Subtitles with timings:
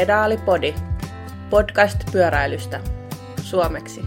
[0.00, 0.74] Pedaalipodi,
[1.50, 2.80] podcast pyöräilystä,
[3.42, 4.00] suomeksi.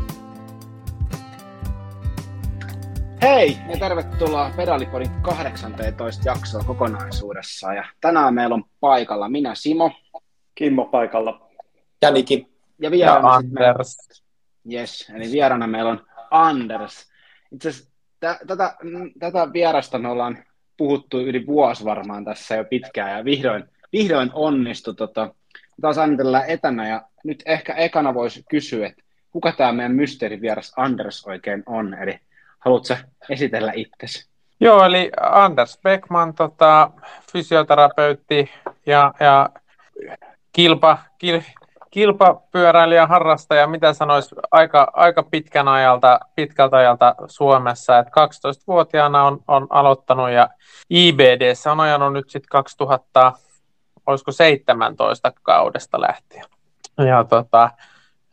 [3.22, 7.74] Hei ja tervetuloa Pedaalipodin 18 jaksoa kokonaisuudessa.
[7.74, 9.92] Ja tänään meillä on paikalla minä Simo.
[10.56, 11.50] Kimmo paikalla.
[12.02, 12.50] Janikin.
[12.82, 14.24] Ja vieraana, Ja Anders.
[14.74, 17.12] yes, eli vieraana meillä on Anders.
[17.52, 20.44] Itse asiassa tä- tätä, mm, tätä vierasta me ollaan
[20.78, 24.96] puhuttu yli vuosi varmaan tässä jo pitkään ja vihdoin, vihdoin onnistui.
[24.96, 25.36] Tota,
[25.82, 31.26] taas tällä etänä ja nyt ehkä ekana voisi kysyä, että kuka tämä meidän mysteerivieras Anders
[31.28, 31.94] oikein on?
[31.94, 32.20] Eli
[32.60, 32.94] haluatko
[33.30, 34.34] esitellä itsesi?
[34.60, 36.92] Joo, eli Anders Beckman, tota,
[37.32, 38.50] fysioterapeutti
[38.86, 39.50] ja, ja
[40.54, 41.42] kilpa, kil,
[41.92, 48.00] kilpapyöräilijä, harrastaja, mitä sanois, aika, aika pitkän ajalta, pitkältä ajalta Suomessa.
[48.00, 50.50] Et 12-vuotiaana on, on aloittanut ja
[50.90, 53.34] IBD on ajanut nyt sitten 2000,
[54.08, 56.46] olisiko 17 kaudesta lähtien.
[56.98, 57.70] Ja tota,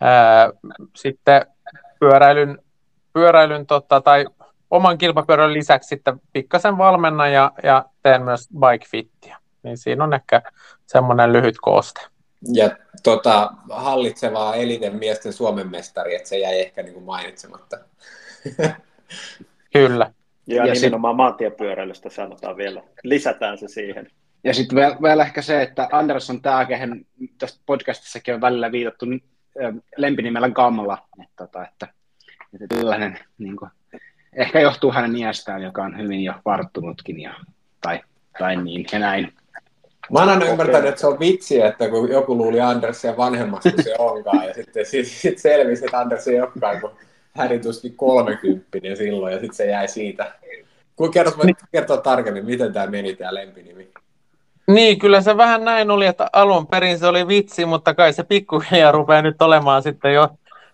[0.01, 0.51] ää,
[0.97, 1.47] sitten
[2.01, 2.59] pyöräilyn,
[3.13, 4.27] pyöräilyn tota, tai
[4.71, 9.37] oman kilpapyörän lisäksi sitten pikkasen valmennan ja, ja teen myös bike fittiä.
[9.63, 10.43] Niin siinä on ehkä
[10.87, 12.01] semmoinen lyhyt kooste.
[12.53, 12.71] Ja
[13.03, 17.77] tota, hallitsevaa eliten miesten Suomen mestari, että se jäi ehkä niin kuin mainitsematta.
[19.73, 20.13] Kyllä.
[20.47, 22.83] Ja Ja, ja sit- nimenomaan maantiepyöräilystä sanotaan vielä.
[23.05, 24.11] Lisätään se siihen.
[24.45, 27.07] Ja sitten vielä, vielä ehkä se, että Anders on tämä, kehen
[27.39, 29.07] tästä podcastissakin on välillä viitattu
[29.61, 30.99] ö, lempinimellä Gamla.
[31.23, 31.89] Että, tota, että,
[32.55, 33.71] että tällainen, niin kuin,
[34.33, 37.35] ehkä johtuu hänen iästään, joka on hyvin jo varttunutkin ja,
[37.81, 38.01] tai,
[38.39, 39.33] tai niin ja näin.
[40.13, 43.85] Mä oon aina ymmärtänyt, että se on vitsi, että kun joku luuli Andersia vanhemmasta kuin
[43.85, 46.91] se onkaan, ja sitten sit, sit selvisi, että Anders ei olekaan, kun
[47.37, 50.33] hän tuskin kolmekymppinen silloin, ja sitten se jäi siitä.
[50.97, 53.91] Kun kerrot, voit kertoa tarkemmin, miten tämä meni, tämä lempinimi?
[54.75, 58.23] Niin, kyllä se vähän näin oli, että alun perin se oli vitsi, mutta kai se
[58.23, 60.29] pikkuhiljaa rupeaa nyt olemaan sitten jo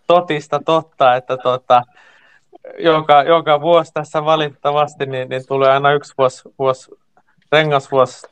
[0.07, 1.83] totista totta, että tota,
[2.79, 6.91] joka, joka vuosi tässä valitettavasti niin, niin tulee aina yksi vuosi, vuosi
[7.53, 8.27] rengasvuosi,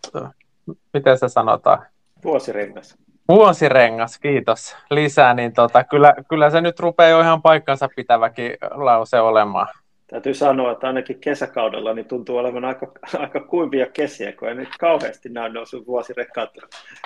[0.92, 1.86] miten se sanotaan,
[2.24, 2.96] Vuosirengas.
[3.28, 4.76] Vuosirengas, kiitos.
[4.90, 9.66] Lisää, niin tota, kyllä, kyllä se nyt rupeaa jo ihan paikkansa pitäväkin lause olemaan.
[10.06, 14.68] Täytyy sanoa, että ainakin kesäkaudella niin tuntuu olevan aika, aika kuivia kesiä, kun ei nyt
[14.80, 16.50] kauheasti näy noussut vuosirekkaat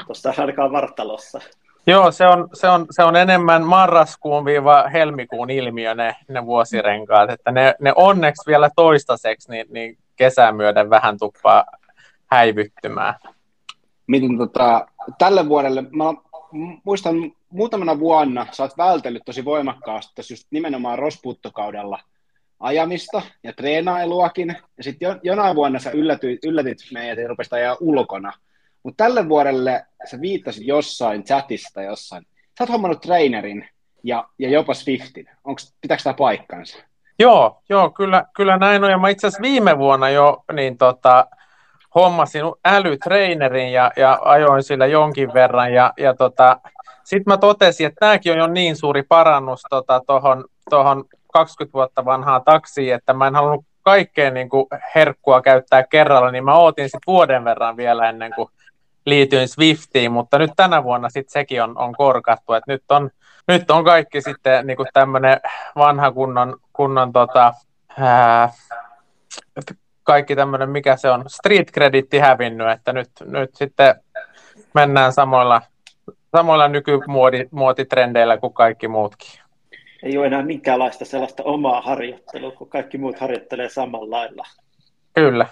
[0.06, 1.40] tuossa ainakaan vartalossa.
[1.86, 7.30] Joo, se on, se on, se on enemmän marraskuun viiva helmikuun ilmiö ne, ne vuosirenkaat,
[7.30, 11.64] että ne, ne onneksi vielä toistaiseksi niin, niin kesää myöden vähän tuppaa
[12.26, 13.14] häivyttymään.
[14.06, 14.86] Miten tota,
[15.18, 16.04] tälle vuodelle, mä
[16.84, 21.98] muistan muutamana vuonna sä oot vältellyt tosi voimakkaasti tässä just nimenomaan rospuuttokaudella
[22.60, 27.76] ajamista ja treenailuakin, ja sitten jo, jonain vuonna sä yllätyit, yllätit meidät ja rupesit ajaa
[27.80, 28.32] ulkona.
[28.82, 32.26] Mutta tälle vuodelle sä viittasit jossain chatista jossain.
[32.58, 33.68] Sä oot hommannut trainerin
[34.02, 35.30] ja, ja jopa Swiftin.
[35.44, 36.78] Onks, pitääkö tämä paikkansa?
[37.18, 38.90] Joo, joo kyllä, kyllä näin on.
[38.90, 41.26] Ja mä itse asiassa viime vuonna jo niin tota,
[41.94, 45.72] hommasin älytrainerin ja, ja ajoin sillä jonkin verran.
[45.72, 46.60] Ja, ja tota,
[47.04, 52.04] sitten mä totesin, että tämäkin on jo niin suuri parannus tuohon tota, tohon 20 vuotta
[52.04, 56.84] vanhaan taksiin, että mä en halunnut kaikkeen niin kuin herkkua käyttää kerralla, niin mä ootin
[56.84, 58.48] sitten vuoden verran vielä ennen kuin
[59.06, 63.10] liityin Swiftiin, mutta nyt tänä vuonna sitten sekin on, on korkattu, että nyt on,
[63.48, 65.40] nyt on kaikki sitten niin kuin tämmöinen
[65.76, 67.54] vanha kunnon, kunnon tota,
[67.98, 68.52] ää,
[70.02, 73.94] kaikki tämmöinen, mikä se on, street creditti hävinnyt, että nyt, nyt sitten
[74.74, 75.62] mennään samoilla,
[76.36, 79.47] samoilla nykymuotitrendeillä kuin kaikki muutkin.
[80.02, 84.46] Ei ole enää minkäänlaista sellaista omaa harjoittelua, kun kaikki muut harjoittelee samalla lailla.
[85.14, 85.46] Kyllä.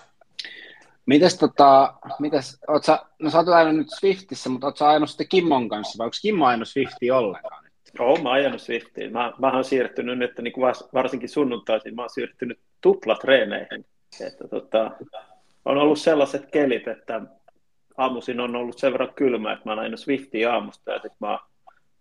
[1.06, 5.28] Mites tota, mites, oot sä, no sä oot nyt Swiftissä, mutta oot sä ajanut sitten
[5.28, 7.64] Kimmon kanssa, vai onko Kimmo ajanut Swiftia ollenkaan?
[7.98, 9.12] Joo, mä oon ajanut Swiftiin.
[9.12, 13.86] Mä, mä oon siirtynyt nyt, niin kuin varsinkin sunnuntaisin, mä oon siirtynyt tuplatreeneihin.
[14.20, 14.90] Että tota,
[15.64, 17.20] on ollut sellaiset kelit, että
[17.96, 21.31] aamuisin on ollut sen verran kylmä, että mä oon ajanut Swiftia aamusta ja sitten mä
[21.31, 21.38] oon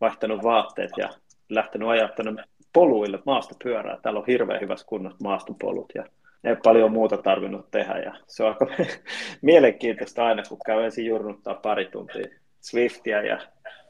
[0.02, 1.10] vaihtanut vaatteet ja
[1.50, 2.44] lähtenyt ajaa tänne
[2.74, 3.98] poluille maastopyörää.
[4.02, 6.06] Täällä on hirveän hyvässä kunnossa maastopolut ja
[6.44, 8.00] ei paljon muuta tarvinnut tehdä.
[8.00, 8.68] Ja se on aika
[9.42, 12.28] mielenkiintoista aina, kun käy ensin jurnuttaa pari tuntia
[12.62, 13.40] Swiftia ja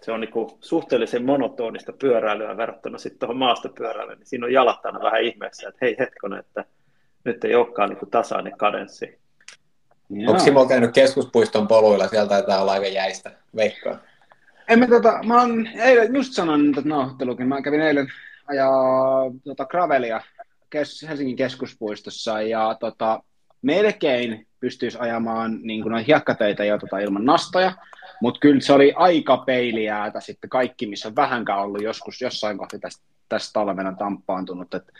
[0.01, 4.99] se on niinku suhteellisen monotonista pyöräilyä verrattuna sitten tuohon maastopyöräilyyn, niin siinä on jalat aina
[4.99, 6.65] vähän ihmeessä, että hei hetkonen, että
[7.23, 9.19] nyt ei olekaan niinku tasainen kadenssi.
[10.27, 12.07] Onko Simo käynyt keskuspuiston poluilla?
[12.07, 13.31] Sieltä taitaa olla aika jäistä.
[13.55, 13.97] Veikkaa.
[14.67, 17.47] En mä, tota, mä oon eilen just sanonut tätä nauhoittelukin.
[17.47, 18.07] Mä kävin eilen
[18.47, 20.21] ajaa tota, gravelia
[20.69, 23.23] kes, Helsingin keskuspuistossa ja tota,
[23.61, 27.71] melkein pystyisi ajamaan niin kuin, hiekkateitä jo tota, ilman nastoja,
[28.21, 32.79] Mutta kyllä se oli aika peiliäätä sitten kaikki, missä on vähänkään ollut joskus jossain kohti
[32.79, 34.73] tästä, tästä talvena tamppaantunut.
[34.73, 34.93] Että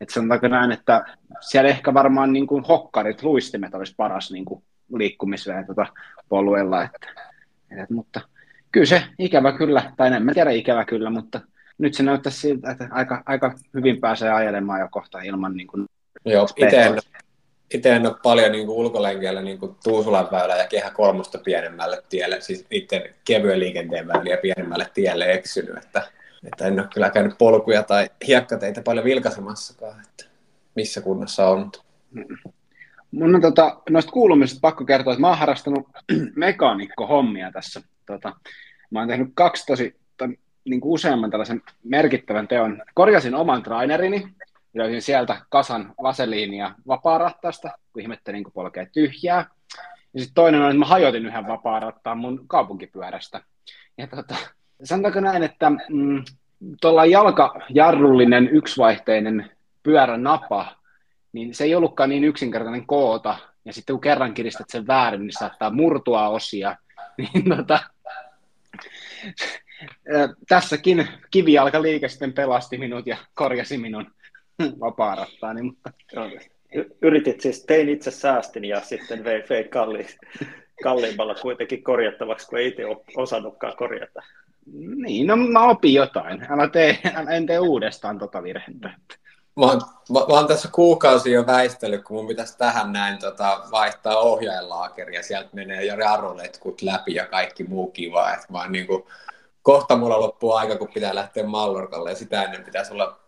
[0.00, 1.04] et sanotaanko näin, että
[1.40, 4.64] siellä ehkä varmaan niin kuin hokkarit, luistimet olisi paras niin kuin
[4.94, 5.86] liikkumiseen tota,
[6.28, 6.82] poluella.
[6.84, 7.06] Että,
[7.82, 8.20] et, mutta
[8.72, 11.40] kyllä se ikävä kyllä, tai en mä tiedä ikävä kyllä, mutta
[11.78, 15.86] nyt se näyttää siltä, että aika, aika hyvin pääsee ajelemaan jo kohta ilman niin kuin
[16.24, 16.98] Joo, itse en,
[17.74, 22.66] itse en ole paljon niin ulkolenkeillä niin Tuusulan väylä ja kehä kolmosta pienemmälle tielle, siis
[22.70, 26.02] itse kevyen liikenteen väyliä pienemmälle tielle eksynyt, että,
[26.46, 30.24] että en ole kyllä käynyt polkuja tai hiekkateitä paljon vilkaisemassakaan, että
[30.74, 31.70] missä kunnossa on.
[33.10, 35.88] Mun on tota, noista kuulumisista pakko kertoa, että mä oon harrastanut
[36.36, 37.82] mekaanikko-hommia tässä.
[38.06, 38.32] Tota,
[38.92, 40.28] mä oon tehnyt kaksi tosi, to,
[40.64, 42.82] niin kuin useamman tällaisen merkittävän teon.
[42.94, 44.28] Korjasin oman trainerini,
[44.74, 49.46] löysin sieltä kasan vaseliinia vapaarattaasta, kun ihmettelin, kun polkee tyhjää.
[50.14, 53.40] Ja sitten toinen on, että mä hajotin yhden vapaarattaan mun kaupunkipyörästä.
[53.98, 54.34] Ja tota,
[54.84, 56.24] sanotaanko näin, että mm,
[56.80, 59.50] tuolla jalkajarrullinen yksivaihteinen
[59.82, 60.76] pyörän napa,
[61.32, 65.38] niin se ei ollutkaan niin yksinkertainen koota, ja sitten kun kerran kiristät sen väärin, niin
[65.38, 66.76] saattaa murtua osia,
[67.18, 67.78] niin tota,
[70.48, 74.10] tässäkin kivijalkaliike sitten pelasti minut ja korjasi minun
[74.80, 75.62] vapaarattaani.
[75.62, 75.90] Mutta...
[77.02, 80.06] Yritit siis, tein itse säästin ja sitten vei, vei kalli,
[80.82, 82.82] kalliimmalla kuitenkin korjattavaksi, kun ei itse
[83.16, 84.22] osannutkaan korjata.
[84.96, 86.46] Niin, no mä opin jotain.
[86.50, 86.98] Älä tee,
[87.36, 88.90] en tee uudestaan tota virhettä.
[89.56, 93.60] Mä oon, mä, mä oon tässä kuukausi jo väistellyt, kun mun pitäisi tähän näin tota,
[93.70, 98.32] vaihtaa ohjainlaakeri ja sieltä menee jo raruletkut läpi ja kaikki muu kiva.
[98.32, 99.04] Et mä niin kuin,
[99.62, 103.18] kohta mulla loppuu aika, kun pitää lähteä Mallorkalle ja sitä ennen pitäisi olla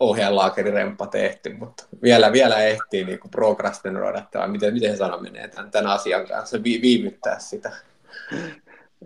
[0.00, 5.92] ohjainlaakeriremppa tehty, mutta vielä, vielä ehtii niin kuin prokrastinoida, miten, miten sana menee tämän, tämän
[5.92, 7.72] asian kanssa, vi, viivyttää sitä.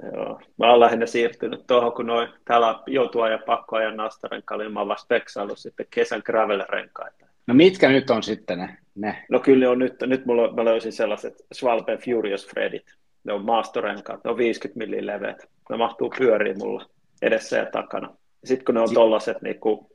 [0.03, 0.41] Joo.
[0.59, 4.81] Mä oon lähinnä siirtynyt tuohon, kun noin täällä joutuu ajan pakko ajan nastarenkaan, niin mä
[4.81, 5.15] oon vasta
[5.55, 7.27] sitten kesän gravel-renkaita.
[7.47, 8.77] No mitkä nyt on sitten ne?
[8.95, 9.25] ne?
[9.31, 12.95] No kyllä on nyt, nyt mulla, mä löysin sellaiset Schwalbe Furious Fredit.
[13.25, 15.49] Ne on maastorenkaat, ne on 50 millin leveät.
[15.71, 16.87] Ne mahtuu pyöriin mulla
[17.23, 18.17] edessä ja takana.
[18.45, 19.87] Sitten kun ne on tollaset niin kuin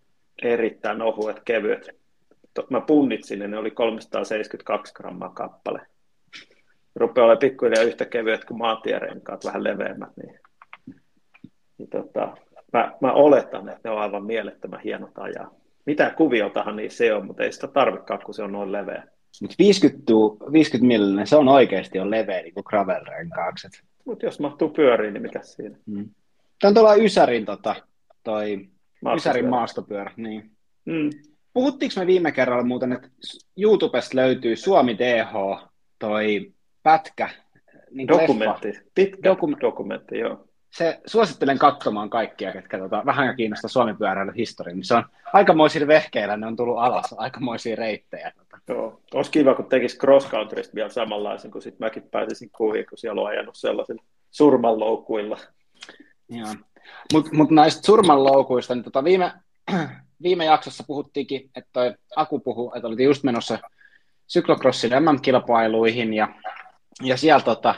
[0.42, 1.90] erittäin ohuet, kevyet.
[2.70, 5.82] Mä punnitsin ne, ne oli 372 grammaa kappale.
[7.00, 10.10] Rupeaa olemaan pikkuhiljaa yhtä kevyet kuin maantierenkaat, vähän leveämmät.
[10.18, 10.40] Niin,
[11.78, 12.38] niin tota,
[12.74, 15.54] mä, mä, oletan, että ne on aivan mielettömän hienot ajaa.
[15.86, 19.04] Mitä kuviotahan niin se on, mutta ei sitä tarvikaan, kun se on noin leveä.
[19.42, 20.04] Mutta 50,
[20.52, 23.84] 50 millinen, se on oikeasti on leveä niin kuin gravel-renkaakset.
[24.06, 25.78] Mutta jos mahtuu pyöriin, niin mikä siinä?
[25.86, 26.10] Mm.
[26.62, 27.76] Tämä on tuolla Ysärin tota,
[28.24, 28.70] toi
[29.16, 30.52] Ysärin maastopyörä, niin.
[30.86, 31.10] Mm.
[31.54, 33.10] Puhuttiinko me viime kerralla muuten, että
[33.58, 35.64] YouTubesta löytyy Suomi DH,
[36.00, 36.54] toi
[36.84, 37.30] pätkä.
[37.92, 40.46] Niin dokumentti, pitkä Dokum- dokumentti, joo.
[40.70, 44.76] Se, suosittelen katsomaan kaikkia, ketkä tota, vähän kiinnostaa Suomen pyöräilyn historiaa.
[44.76, 45.04] Niin se on
[45.34, 48.32] aikamoisilla vehkeillä, ne on tullut alas, aikamoisia reittejä.
[48.38, 48.60] Tota.
[48.68, 52.98] Joo, olisi kiva, kun tekisi cross countrysta vielä samanlaisen, kun sitten mäkin pääsisin kuihin, kun
[52.98, 55.38] siellä on ajanut sellaisilla surmanloukuilla.
[56.30, 56.56] Joo.
[57.14, 59.32] Mutta mut näistä surmanloukuista, niin tota viime,
[60.24, 63.60] viime jaksossa puhuttiinkin, että toi Aku puhu, että oltiin just menossa
[64.28, 66.28] syklokrossin MM-kilpailuihin ja,
[67.04, 67.76] ja siellä, tota,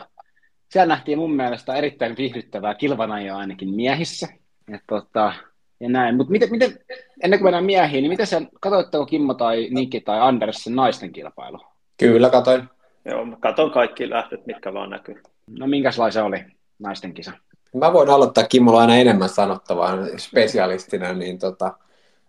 [0.69, 4.28] siellä nähtiin mun mielestä erittäin viihdyttävää kilvanajoa ainakin miehissä.
[4.69, 5.33] Ja, tota,
[5.80, 6.16] ja näin.
[6.16, 6.80] Mutta miten, miten,
[7.23, 11.11] ennen kuin mennään miehiin, niin miten sen, katsoitteko Kimmo tai Niki tai Anders sen naisten
[11.11, 11.59] kilpailu?
[11.97, 12.63] Kyllä, katoin.
[13.06, 15.23] Joo, mä katon kaikki lähtöt, mitkä vaan näkyy.
[15.59, 16.45] No minkälainen oli
[16.80, 17.31] naisten kisa?
[17.75, 21.73] Mä voin aloittaa Kimmolla aina enemmän sanottavaa spesialistina, niin tota,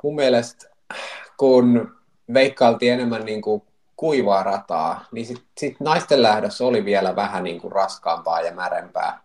[0.03, 0.71] mun mielestä
[1.37, 1.97] kun
[2.35, 3.63] veikkailtiin enemmän niin kuin
[4.03, 9.21] kuivaa rataa, niin sitten sit naisten lähdössä oli vielä vähän niin kuin raskaampaa ja märempää.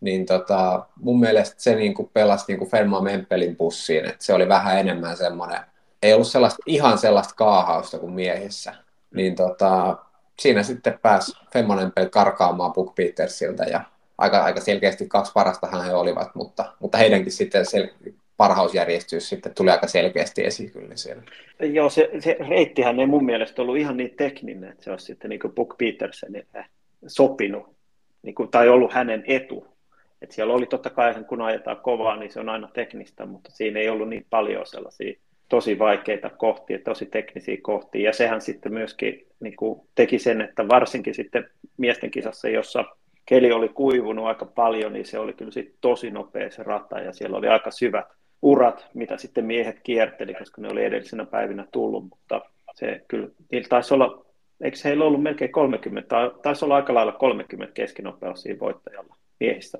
[0.00, 4.34] Niin tota, mun mielestä se niin kuin pelasi niin kuin Ferma Memppelin pussiin, että se
[4.34, 5.60] oli vähän enemmän semmoinen,
[6.02, 8.74] ei ollut sellaista, ihan sellaista kaahausta kuin miehissä.
[9.14, 9.96] Niin tota,
[10.38, 13.80] siinä sitten pääsi Femmonen karkaamaan Book Petersiltä ja
[14.18, 19.70] aika, aika selkeästi kaksi parastahan he olivat, mutta, mutta heidänkin sitten sel- parhausjärjestys sitten tuli
[19.70, 21.22] aika selkeästi esiin kyllä siellä.
[21.60, 25.28] Joo, se, se reittihän ei mun mielestä ollut ihan niin tekninen, että se olisi sitten
[25.28, 26.66] niin Book Petersenille
[27.06, 27.76] sopinut,
[28.22, 29.76] niin kuin, tai ollut hänen etu.
[30.22, 33.80] Et siellä oli totta kai, kun ajetaan kovaa, niin se on aina teknistä, mutta siinä
[33.80, 38.04] ei ollut niin paljon sellaisia tosi vaikeita kohtia, tosi teknisiä kohtia.
[38.04, 42.84] Ja sehän sitten myöskin niin kuin teki sen, että varsinkin sitten miesten kisassa, jossa
[43.26, 47.12] keli oli kuivunut aika paljon, niin se oli kyllä sit tosi nopea se rata ja
[47.12, 48.06] siellä oli aika syvät
[48.42, 52.40] urat, mitä sitten miehet kierteli, koska ne oli edellisenä päivinä tullut, mutta
[52.74, 54.26] se kyllä, niillä taisi olla,
[54.60, 59.78] eikö heillä ollut melkein 30, taisi olla aika lailla 30 keskinopeus siinä voittajalla miehistä.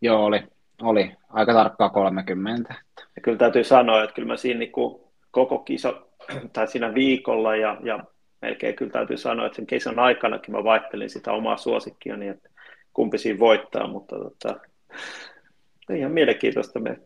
[0.00, 0.42] Joo, oli.
[0.82, 1.12] Oli.
[1.28, 2.74] Aika tarkkaa 30.
[3.16, 4.72] Ja kyllä täytyy sanoa, että kyllä mä siinä niin
[5.30, 6.02] koko kisa,
[6.52, 8.04] tai siinä viikolla ja, ja
[8.42, 12.50] melkein kyllä täytyy sanoa, että sen kisan aikanakin mä vaihtelin sitä omaa suosikkia, niin että
[12.92, 14.60] kumpi siinä voittaa, mutta tota,
[15.96, 17.00] ihan mielenkiintoista me,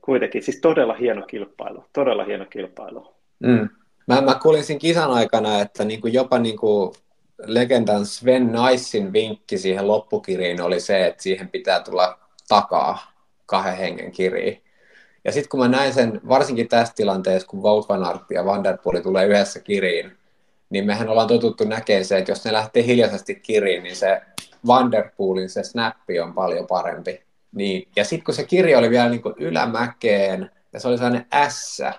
[0.00, 3.14] kuitenkin, siis todella hieno kilpailu, todella hieno kilpailu.
[3.38, 3.68] Mm.
[4.06, 6.92] Mä, mä kuulin siinä kisan aikana, että niin kuin jopa niin kuin
[7.46, 13.12] legendan Sven Naissin vinkki siihen loppukiriin oli se, että siihen pitää tulla takaa
[13.46, 14.62] kahden hengen kiriin.
[15.24, 18.64] Ja sitten kun mä näin sen, varsinkin tässä tilanteessa, kun Wout van Aert ja Van
[18.64, 20.12] der Poel tulee yhdessä kiriin,
[20.70, 24.20] niin mehän ollaan totuttu näkemään se, että jos ne lähtee hiljaisesti kiriin, niin se
[24.66, 27.22] Van der Poelin se snappi on paljon parempi.
[27.54, 31.26] Niin, ja sitten kun se kirja oli vielä niin kuin ylämäkeen, ja se oli sellainen
[31.32, 31.94] ässä,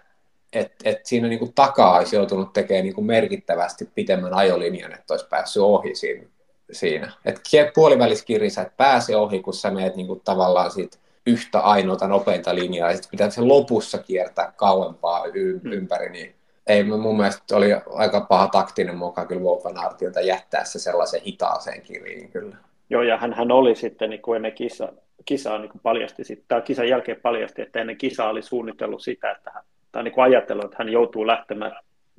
[0.53, 5.13] että et siinä niin kuin takaa olisi joutunut tekemään niin kuin merkittävästi pitemmän ajolinjan, että
[5.13, 6.23] olisi päässyt ohi siinä.
[6.71, 7.11] siinä.
[7.25, 7.41] Et
[7.75, 12.89] puoliväliskirissä et pääse ohi, kun sä meet niin kuin tavallaan siitä yhtä ainoata nopeinta linjaa,
[12.89, 15.71] ja sitten pitää sen lopussa kiertää kauempaa y- mm.
[15.71, 16.35] ympäri, niin
[16.67, 19.63] ei mun mielestä oli aika paha taktinen mukaan kyllä Wolf
[20.25, 22.55] jättää se sellaisen hitaaseen kiriin kyllä.
[22.89, 24.93] Joo, ja hän, hän oli sitten niin kuin ennen kisa,
[25.25, 29.63] kisaa niin paljasti, tai kisan jälkeen paljasti, että ennen kisaa oli suunnitellut sitä, että hän,
[29.91, 31.71] tai niin ajatellut, että hän joutuu lähtemään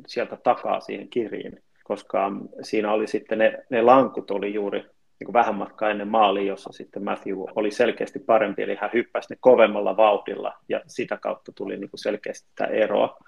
[0.06, 2.32] sieltä takaa siihen kiriin, koska
[2.62, 6.72] siinä oli sitten ne, ne lankut oli juuri niin kuin vähän matkaa ennen maaliin, jossa
[6.72, 11.76] sitten Matthew oli selkeästi parempi, eli hän hyppäsi ne kovemmalla vauhdilla, ja sitä kautta tuli
[11.76, 13.18] niin kuin selkeästi tämä eroa.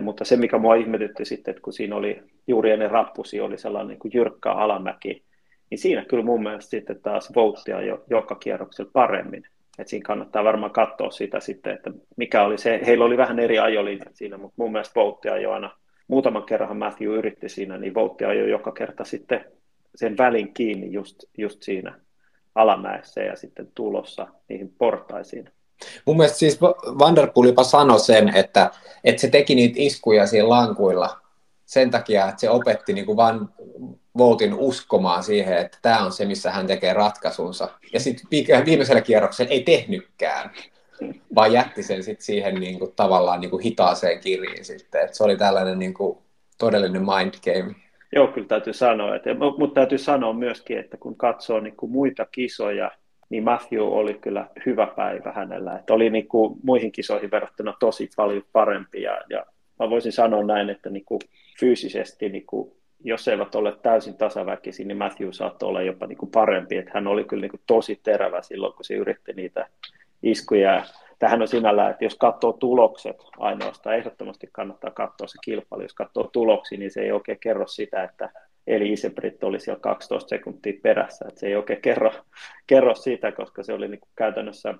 [0.00, 3.88] Mutta se, mikä mua ihmetytti sitten, että kun siinä oli juuri ennen rappusi, oli sellainen
[3.88, 5.24] niin kuin jyrkkä alamäki,
[5.72, 9.42] niin siinä kyllä mun mielestä sitten taas vouttia jo joka kierroksella paremmin.
[9.78, 13.58] Et siinä kannattaa varmaan katsoa sitä sitten, että mikä oli se, heillä oli vähän eri
[13.58, 15.70] ajolinjat siinä, mutta mun mielestä vouttia jo aina,
[16.08, 19.44] muutaman kerran Matthew yritti siinä, niin vouttia jo joka kerta sitten
[19.94, 22.00] sen välin kiinni just, just siinä
[22.54, 25.50] alamäessä ja sitten tulossa niihin portaisiin.
[26.06, 26.60] Mun mielestä siis
[26.98, 28.70] Vanderpool jopa sanoi sen, että,
[29.04, 31.21] että se teki niitä iskuja siellä lankuilla
[31.72, 33.48] sen takia, että se opetti niin kuin Van
[34.18, 37.68] Voutin uskomaan siihen, että tämä on se, missä hän tekee ratkaisunsa.
[37.92, 38.26] Ja sitten
[38.66, 40.50] viimeisellä kierroksella ei tehnytkään,
[41.34, 45.04] vaan jätti sen sitten siihen niin kuin, tavallaan niin kuin hitaaseen kiriin sitten.
[45.04, 46.18] Et se oli tällainen niin kuin,
[46.58, 47.74] todellinen mind game.
[48.14, 49.16] Joo, kyllä täytyy sanoa.
[49.16, 52.90] Että, mutta täytyy sanoa myöskin, että kun katsoo niin kuin muita kisoja,
[53.30, 55.78] niin Matthew oli kyllä hyvä päivä hänellä.
[55.78, 59.02] Että oli niin kuin muihin kisoihin verrattuna tosi paljon parempi.
[59.02, 59.46] Ja, ja
[59.82, 61.20] mä voisin sanoa näin, että niin kuin
[61.60, 62.72] fyysisesti, niin kuin,
[63.04, 66.76] jos eivät ole täysin tasaväkisiä, niin Matthew saattoi olla jopa niin kuin parempi.
[66.76, 69.66] Että hän oli kyllä niin kuin tosi terävä silloin, kun se yritti niitä
[70.22, 70.84] iskuja.
[71.18, 75.82] Tähän on sinällään, että jos katsoo tulokset ainoastaan, ehdottomasti kannattaa katsoa se kilpailu.
[75.82, 78.30] Jos katsoo tuloksia, niin se ei oikein kerro sitä, että
[78.66, 81.24] Eli Isebrit oli siellä 12 sekuntia perässä.
[81.28, 82.12] Että se ei oikein kerro,
[82.66, 84.74] kerro siitä, koska se oli niin kuin käytännössä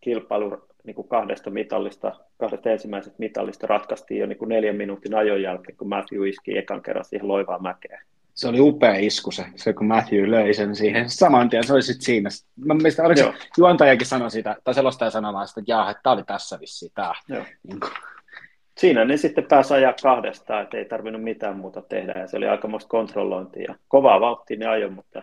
[0.00, 5.42] kilpailu niin kuin kahdesta mitallista, kahdesta ensimmäisestä mitallista ratkaistiin jo niin kuin neljän minuutin ajon
[5.42, 8.00] jälkeen, kun Matthew iski ekan kerran siihen loivaan mäkeen.
[8.34, 11.82] Se oli upea isku se, se kun Matthew löi sen siihen saman tien, se oli
[11.82, 12.30] sitten siinä.
[12.64, 13.34] Mä mielestä, oliko Joo.
[13.58, 17.14] juontajakin sanoi sitä, tai selostaja sanomaan sitä, että jaa, että tämä oli tässä vissiin tämä.
[17.28, 17.92] Niin kuin.
[18.78, 22.48] Siinä ne sitten pääsi ajaa kahdestaan, että ei tarvinnut mitään muuta tehdä, ja se oli
[22.48, 23.74] aikamoista kontrollointia.
[23.88, 25.22] Kovaa vauhtia ne ajoi, mutta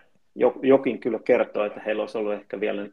[0.61, 2.91] jokin kyllä kertoo, että heillä olisi ollut ehkä vielä niin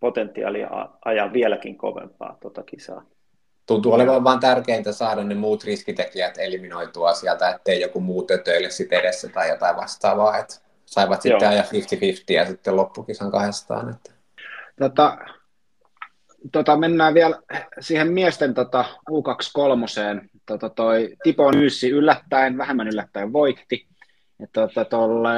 [0.00, 3.04] potentiaalia ajaa vieläkin kovempaa tuota kisaa.
[3.66, 9.00] Tuntuu olevan vain tärkeintä saada ne muut riskitekijät eliminoitua sieltä, ettei joku muu tötöille sitten
[9.00, 10.54] edessä tai jotain vastaavaa, että
[10.86, 11.50] saivat sitten Joo.
[11.50, 13.90] ajaa 50-50 ja sitten loppukisan kahdestaan.
[13.90, 14.12] Että.
[14.78, 15.18] Tota,
[16.52, 17.42] tota, mennään vielä
[17.80, 20.28] siihen miesten tota, U23.
[20.46, 23.86] Tota, toi Tipo Nyyssi yllättäen, vähemmän yllättäen voitti.
[24.38, 25.30] Ja tota, tolle,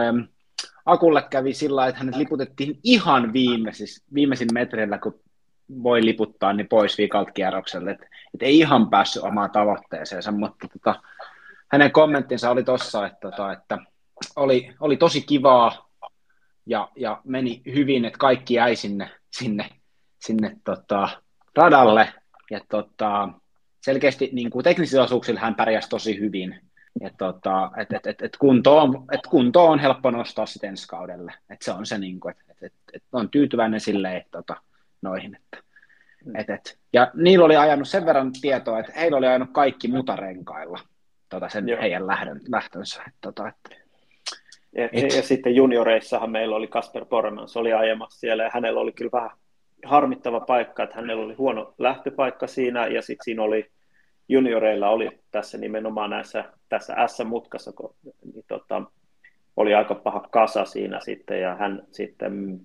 [0.87, 5.21] Akulle kävi sillä että hänet liputettiin ihan viimeisis, viimeisin metreillä, kun
[5.83, 7.91] voi liputtaa niin pois viikalta kierrokselle.
[7.91, 8.01] Et,
[8.35, 11.03] et ei ihan päässyt omaan tavoitteeseensa, mutta tota,
[11.73, 13.79] hänen kommenttinsa oli tossa, että, tota, että
[14.37, 15.91] oli, oli tosi kivaa
[16.67, 19.69] ja, ja meni hyvin, että kaikki jäi sinne, sinne,
[20.19, 21.09] sinne tota,
[21.57, 22.13] radalle.
[22.51, 23.29] Ja tota,
[23.83, 26.61] selkeästi niin kuin teknisillä osuuksilla hän pärjäsi tosi hyvin.
[27.01, 30.89] Et tota, et, et, et, et kunto, on, et kunto on helppo nostaa sitten ensi
[30.89, 31.33] kaudelle.
[31.51, 34.57] Et se on se, niin kuin, että et, et, et on tyytyväinen silleen, että tota,
[35.03, 35.35] noihin.
[35.35, 35.59] Että,
[36.25, 36.37] mm.
[36.37, 36.79] et, et.
[36.93, 40.81] Ja niillä oli ajanut sen verran tietoa, että heillä oli ajanut kaikki mutarenkailla
[41.29, 41.81] tota, sen Joo.
[41.81, 43.03] heidän lähdön, lähtönsä.
[43.09, 43.77] Et, tota, et,
[44.73, 45.15] ja, et.
[45.15, 49.31] ja, sitten junioreissahan meillä oli Kasper Pormans oli ajamassa siellä ja hänellä oli kyllä vähän
[49.85, 53.71] harmittava paikka, että hänellä oli huono lähtöpaikka siinä ja sitten siinä oli
[54.31, 57.95] junioreilla oli tässä nimenomaan näissä, tässä S-mutkassa, kun,
[58.35, 58.83] niin tota,
[59.57, 62.61] oli aika paha kasa siinä sitten, ja hän sitten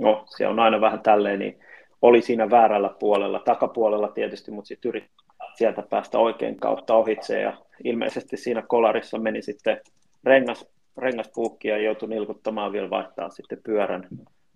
[0.00, 1.58] no, se on aina vähän tälleen, niin
[2.02, 5.10] oli siinä väärällä puolella, takapuolella tietysti, mutta sitten yritti
[5.54, 9.80] sieltä päästä oikein kautta ohitse ja ilmeisesti siinä kolarissa meni sitten
[10.24, 14.08] rengas, rengaspuukki ja joutui nilkuttamaan vielä vaihtaa sitten pyörän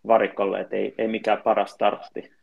[0.07, 2.42] varikolle, että ei, ei mikään paras startti.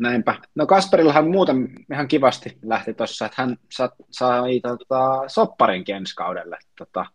[0.00, 0.34] Näinpä.
[0.54, 6.58] No Kasperillahan muuten ihan kivasti lähti tuossa, että hän sa- sai tota, sopparinkin ensi kaudelle
[6.78, 7.06] tota,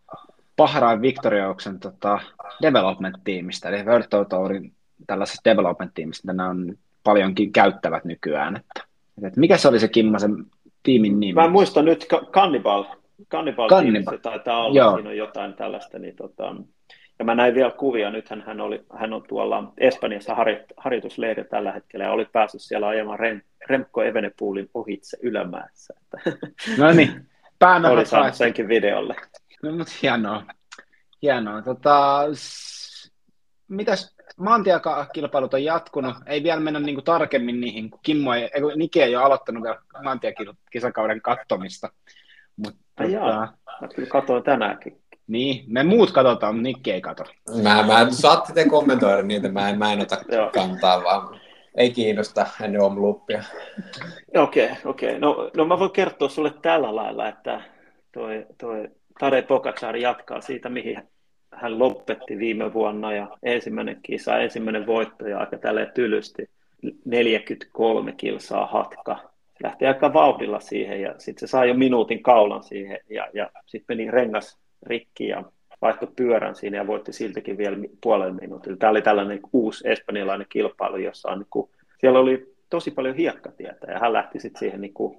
[0.56, 2.20] Bahrain Victoriauksen tota,
[2.62, 4.72] development-tiimistä, eli World Tourin
[5.06, 6.74] tällaisesta development-tiimistä, nämä on
[7.04, 8.56] paljonkin käyttävät nykyään.
[8.56, 8.84] Että,
[9.22, 10.46] että mikä se oli se Kimmasen
[10.82, 11.32] tiimin nimi?
[11.32, 12.84] Mä en muista nyt, Cannibal,
[13.30, 14.16] Cannibal, Cannibal.
[14.16, 14.94] taitaa olla, Joo.
[14.94, 16.56] siinä on jotain tällaista, niin tota,
[17.18, 21.72] ja mä näin vielä kuvia, nythän hän, oli, hän on tuolla Espanjassa harjo, harjoitusleiri tällä
[21.72, 25.94] hetkellä ja oli päässyt siellä ajamaan Rem, Remco Evenepoolin ohitse ylämäessä.
[26.78, 29.16] No niin, päänä Oli saanut senkin videolle.
[29.62, 30.42] No mutta hienoa.
[31.22, 31.62] hienoa.
[31.62, 32.22] Tota,
[33.68, 38.62] mitäs maantiakilpailut on jatkunut, ei vielä mennä niin kuin tarkemmin niihin, kun Kimmo ei, ei
[38.76, 41.92] Nike ei ole aloittanut vielä maantiakisakauden kattomista.
[42.56, 43.52] Mutta, Ai tota...
[43.80, 45.02] mä kyllä katsoin tänäänkin.
[45.28, 47.24] Niin, me muut katsotaan, mutta Nikki ei katso.
[47.62, 50.16] Mä, mä saatte te kommentoida niitä, mä en, mä en ota
[50.54, 51.40] kantaa, vaan
[51.76, 53.42] ei kiinnosta hänen omluppia.
[54.36, 55.08] Okei, okay, okei.
[55.08, 55.20] Okay.
[55.20, 57.60] No, no mä voin kertoa sulle tällä lailla, että
[58.12, 61.02] toi, toi Tade Pogacar jatkaa siitä, mihin
[61.52, 66.50] hän lopetti viime vuonna ja ensimmäinen kisa, ensimmäinen voitto ja aika tälleen tylysti.
[67.04, 69.16] 43 kilsaa hatka.
[69.44, 73.50] Se lähti aika vauhdilla siihen ja sitten se sai jo minuutin kaulan siihen ja, ja
[73.66, 75.44] sitten meni rengas rikki ja
[75.82, 78.78] vaihtoi pyörän siinä ja voitti siltikin vielä puolen minuutin.
[78.78, 83.92] Tämä oli tällainen uusi espanjalainen kilpailu, jossa on, niin kuin, siellä oli tosi paljon hiekkatietä
[83.92, 85.18] ja hän lähti sitten siihen niin kuin,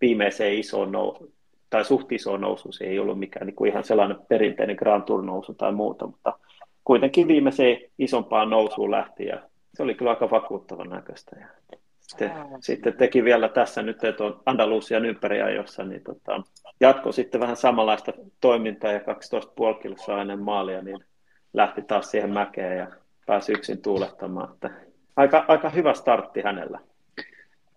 [0.00, 1.30] viimeiseen isoon nou-
[1.70, 2.72] tai suht isoon nousuun.
[2.72, 6.38] Se ei ollut mikään niin kuin ihan sellainen perinteinen Grand Tour nousu tai muuta, mutta
[6.84, 9.42] kuitenkin viimeiseen isompaan nousuun lähti ja
[9.74, 11.36] se oli kyllä aika vakuuttavan näköistä.
[11.40, 16.42] Ja sitten, sitten teki vielä tässä nyt tuon Andalusian ympäriajossa, niin tota,
[16.80, 21.04] jatko sitten vähän samanlaista toimintaa ja 12,5 kilsaa ennen maalia, niin
[21.52, 22.86] lähti taas siihen mäkeen ja
[23.26, 24.52] pääsi yksin tuulettamaan.
[24.54, 24.70] Että
[25.16, 26.80] aika, aika hyvä startti hänellä.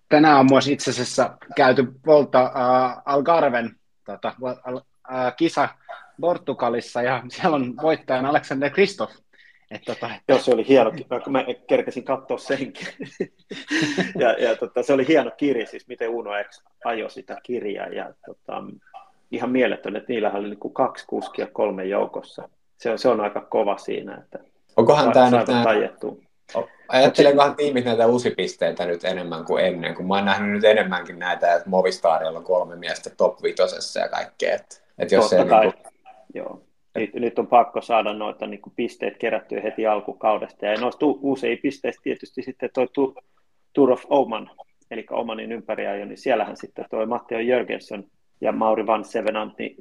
[0.09, 4.33] Tänään on myös itse asiassa käyty Volta äh, Algarven tota,
[5.13, 5.69] äh, kisa
[6.21, 9.15] Portugalissa ja siellä on voittajan Alexander Kristoff
[9.71, 10.91] että tota, Joo, se oli hieno,
[11.29, 12.88] mä kerkesin katsoa senkin.
[14.19, 17.88] ja, ja tota, se oli hieno kirja, siis miten Uno X ajoi sitä kirjaa.
[17.88, 18.63] Ja tota,
[19.31, 22.49] ihan mieletön, että niillä oli niin kaksi kuskia kolme joukossa.
[22.77, 24.39] Se on, se on aika kova siinä, että
[24.77, 25.65] Onkohan tämä nyt nämä...
[26.88, 31.53] Ajattelekohan tiimit näitä uusipisteitä nyt enemmän kuin ennen, kun mä oon nähnyt nyt enemmänkin näitä,
[31.53, 34.55] että Movistarilla on kolme miestä top vitosessa ja kaikkea.
[34.55, 35.93] Että, että jos Totta se kai, niin kuin...
[36.34, 36.62] joo
[36.95, 40.65] nyt, nyt on pakko saada noita niin kuin pisteet kerättyä heti alkukaudesta.
[40.65, 43.13] Ja noista uusia pisteistä tietysti sitten tuo
[43.73, 44.49] Tour of Oman,
[44.91, 48.04] eli Omanin ympäriajo, niin siellähän sitten tuo Matteo Jörgensen
[48.41, 49.75] ja Mauri Van Sevenant, niin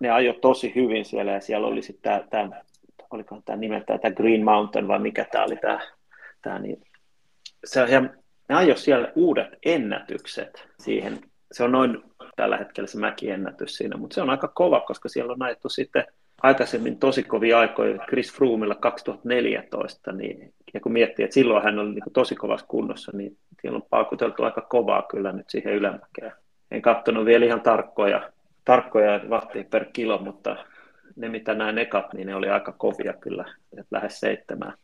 [0.00, 2.62] ne ajoi tosi hyvin siellä, ja siellä oli sitten tämä, tämä
[3.10, 5.80] olikohan tämä nimeltään tämä Green Mountain, vai mikä tämä oli tämä,
[6.42, 6.82] tämä niin,
[7.64, 8.00] se, ja
[8.48, 11.18] ne ajoi siellä uudet ennätykset siihen,
[11.52, 12.02] se on noin
[12.36, 16.04] tällä hetkellä se mäkiennätys siinä, mutta se on aika kova, koska siellä on ajettu sitten
[16.42, 21.90] aikaisemmin tosi kovia aikoja Chris Froomella 2014, niin, ja kun miettii, että silloin hän oli
[21.90, 26.32] niin tosi kovassa kunnossa, niin siellä on paukuteltu aika kovaa kyllä nyt siihen ylämäkeen.
[26.70, 28.30] En katsonut vielä ihan tarkkoja,
[28.64, 30.56] tarkkoja vahtia per kilo, mutta
[31.16, 34.74] ne mitä näin ekat, niin ne oli aika kovia kyllä, että lähes seitsemään.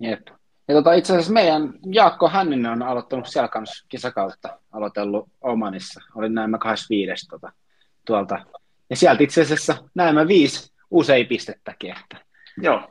[0.00, 0.20] Jep.
[0.68, 6.00] Ja tota, itse asiassa meidän Jaakko Hänninen on aloittanut siellä kanssa kisakautta, aloitellut Omanissa.
[6.14, 7.28] Oli näin 25.
[7.28, 7.52] Tota,
[8.06, 8.38] tuolta
[8.90, 11.94] ja sieltä itse asiassa näemme viisi usein pistettäkin.
[12.00, 12.26] Että.
[12.62, 12.90] Joo.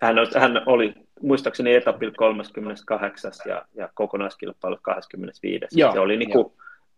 [0.00, 5.66] Hän, hän oli muistaakseni etapilla 38 ja, ja kokonaiskilpailu 25.
[5.72, 6.52] Joo, se oli niin kuin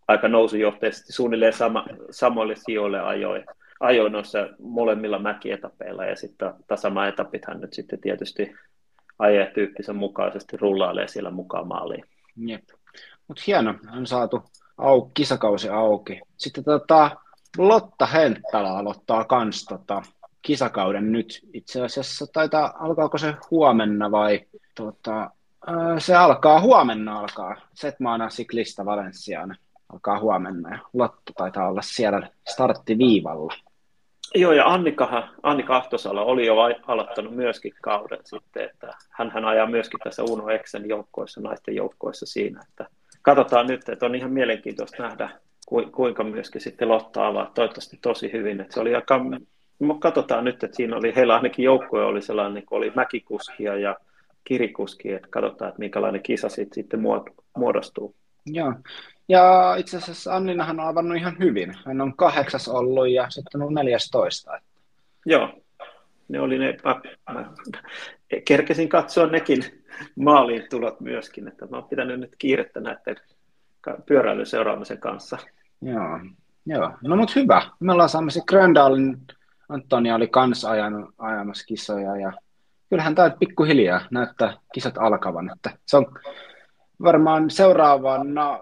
[0.09, 3.45] aika nousujohteisesti suunnilleen sama, samoille sijoille ajoi,
[3.81, 8.55] ajoi noissa molemmilla mäkietapeilla ja sitten tasama etapit hän nyt sitten tietysti
[9.55, 12.05] tyyppisen mukaisesti rullailee siellä mukaan maaliin.
[12.47, 12.65] Jep.
[13.29, 14.43] Mutta hieno, on saatu
[14.79, 16.21] au, kisakausi auki.
[16.37, 17.11] Sitten tota,
[17.59, 20.03] Lotta Henttälä aloittaa kans tota,
[20.43, 21.41] kisakauden nyt.
[21.53, 24.41] Itse asiassa taitaa, alkaako se huomenna vai
[24.75, 25.31] tota,
[25.99, 27.57] se alkaa huomenna alkaa.
[27.75, 29.57] Setmaana Siklista Valenciaan
[29.93, 33.55] alkaa huomenna ja Lotta taitaa olla siellä starttiviivalla.
[34.35, 36.55] Joo, ja Annika, Annika Ahtosalo oli jo
[36.87, 42.61] aloittanut myöskin kauden sitten, että hän ajaa myöskin tässä Uno Exen joukkoissa, naisten joukkoissa siinä,
[42.69, 42.87] että
[43.23, 45.31] katsotaan nyt, että on ihan mielenkiintoista nähdä,
[45.93, 48.61] kuinka myöskin sitten Lotta avaa toivottavasti tosi hyvin.
[48.61, 49.21] Että se oli aika,
[50.01, 53.97] katsotaan nyt, että siinä oli, heillä ainakin joukkoja oli sellainen, niin oli mäkikuskia ja
[54.45, 57.01] kirikuski, että katsotaan, että minkälainen kisa sit sitten
[57.57, 58.15] muodostuu.
[58.47, 58.75] Joo,
[59.29, 61.75] ja itse asiassa Anninahan on avannut ihan hyvin.
[61.87, 64.61] Hän on kahdeksas ollut ja sitten on 14.
[65.27, 65.49] Joo,
[66.29, 67.01] ne oli ne, mä,
[67.33, 67.53] mä
[68.45, 69.65] kerkesin katsoa nekin
[70.17, 73.17] maaliin tulot myöskin, että mä oon pitänyt nyt kiirettä näiden
[74.07, 75.39] pyöräilyn seuraamisen kanssa.
[75.83, 76.21] Joo,
[76.67, 76.93] joo.
[77.03, 77.63] no mutta hyvä.
[77.81, 79.27] Me ollaan saamassa Gröndalin
[79.73, 82.33] Antonia oli kans ajanut, ajamassa kisoja ja
[82.91, 85.51] kyllähän tämä pikkuhiljaa näyttää kisat alkavan.
[85.57, 86.07] Että se on
[87.03, 88.61] varmaan seuraavana,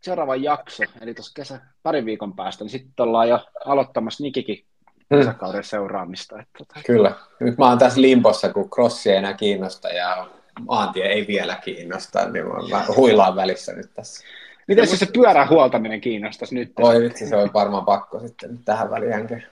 [0.00, 5.18] seuraava jakso, eli tuossa kesä parin viikon päästä, niin sitten ollaan jo aloittamassa Nikikin hmm.
[5.18, 6.40] kesäkauden seuraamista.
[6.40, 6.80] Että, tota.
[6.86, 7.12] Kyllä.
[7.40, 10.26] Nyt mä oon tässä limpossa, kun crossi ei enää kiinnosta ja
[10.60, 14.24] maantie ei vielä kiinnosta, niin mä huilaan välissä nyt tässä.
[14.68, 16.72] Miten se, se pyörän huoltaminen kiinnostaisi nyt?
[16.80, 19.44] Oi vitsi, se on varmaan pakko sitten tähän väliin.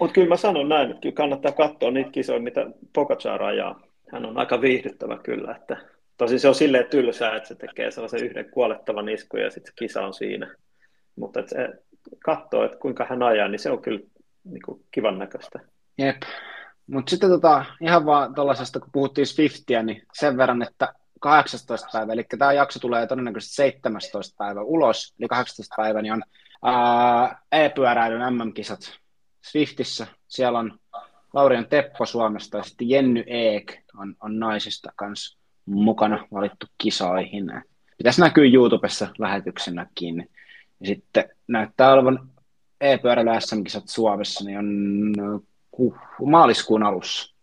[0.00, 3.80] Mutta kyllä mä sanon näin, että kyllä kannattaa katsoa niitä kisoja, mitä Pogacar ajaa.
[4.12, 5.76] Hän on aika viihdyttävä kyllä, että
[6.16, 9.76] tosin se on silleen tylsää, että se tekee sellaisen yhden kuolettavan iskun ja sitten se
[9.76, 10.54] kisa on siinä.
[11.16, 11.68] Mutta että se
[12.24, 14.00] katsoo, että kuinka hän ajaa, niin se on kyllä
[14.44, 15.60] niin kuin kivan näköistä.
[15.98, 16.16] Jep.
[16.86, 22.12] Mutta sitten tota, ihan vaan tuollaisesta, kun puhuttiin Swiftiä, niin sen verran, että 18 päivä,
[22.12, 26.22] eli tämä jakso tulee todennäköisesti 17 päivä ulos, eli 18 päivä, niin on
[26.64, 28.98] ää, e-pyöräilyn MM-kisat
[29.42, 30.06] Swiftissä.
[30.28, 30.78] Siellä on
[31.32, 37.62] Laurian Teppo Suomesta ja sitten Jenny Eek on, on naisista kanssa mukana valittu kisoihin.
[37.98, 40.28] Pitäisi näkyä YouTubessa lähetyksenäkin.
[40.80, 42.30] Ja sitten näyttää olevan
[42.80, 45.14] e-pyöräily SM-kisat Suomessa, niin on
[45.72, 45.94] uh,
[46.26, 47.34] maaliskuun alussa.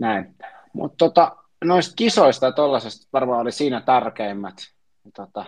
[0.00, 0.34] Näin.
[0.72, 4.54] Mutta tota, noista kisoista ja tuollaisesta varmaan oli siinä tärkeimmät.
[5.16, 5.44] Tota,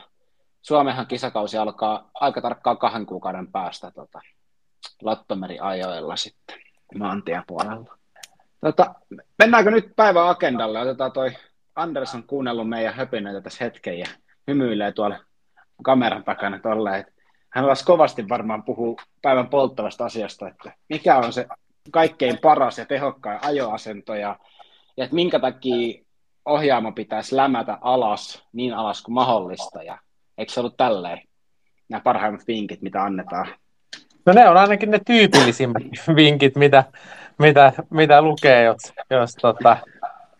[0.63, 4.21] Suomenhan kisakausi alkaa aika tarkkaan kahden kuukauden päästä tota,
[5.03, 6.59] Lattomeri-ajoilla sitten
[6.99, 7.99] maantiepuolella.
[8.61, 8.95] Tota,
[9.39, 10.81] mennäänkö nyt päivän agendalle?
[10.81, 11.33] Otetaan toi
[11.77, 14.07] Anders on kuunnellut meidän höpinöitä tässä hetken ja
[14.49, 15.19] hymyilee tuolla
[15.83, 17.07] kameran takana tolleen.
[17.51, 21.47] Hän vas kovasti varmaan puhuu päivän polttavasta asiasta, että mikä on se
[21.91, 24.39] kaikkein paras ja tehokkain ajoasento ja,
[24.97, 26.04] ja että minkä takia
[26.45, 29.83] ohjaamo pitäisi lämätä alas niin alas kuin mahdollista.
[29.83, 29.99] Ja
[30.39, 31.19] eikö se ollut tälleen
[31.89, 33.47] nämä parhaimmat vinkit, mitä annetaan?
[34.27, 35.83] No ne on ainakin ne tyypillisimmät
[36.17, 36.85] vinkit, mitä,
[37.39, 39.77] mitä, mitä lukee, jos, jos tota,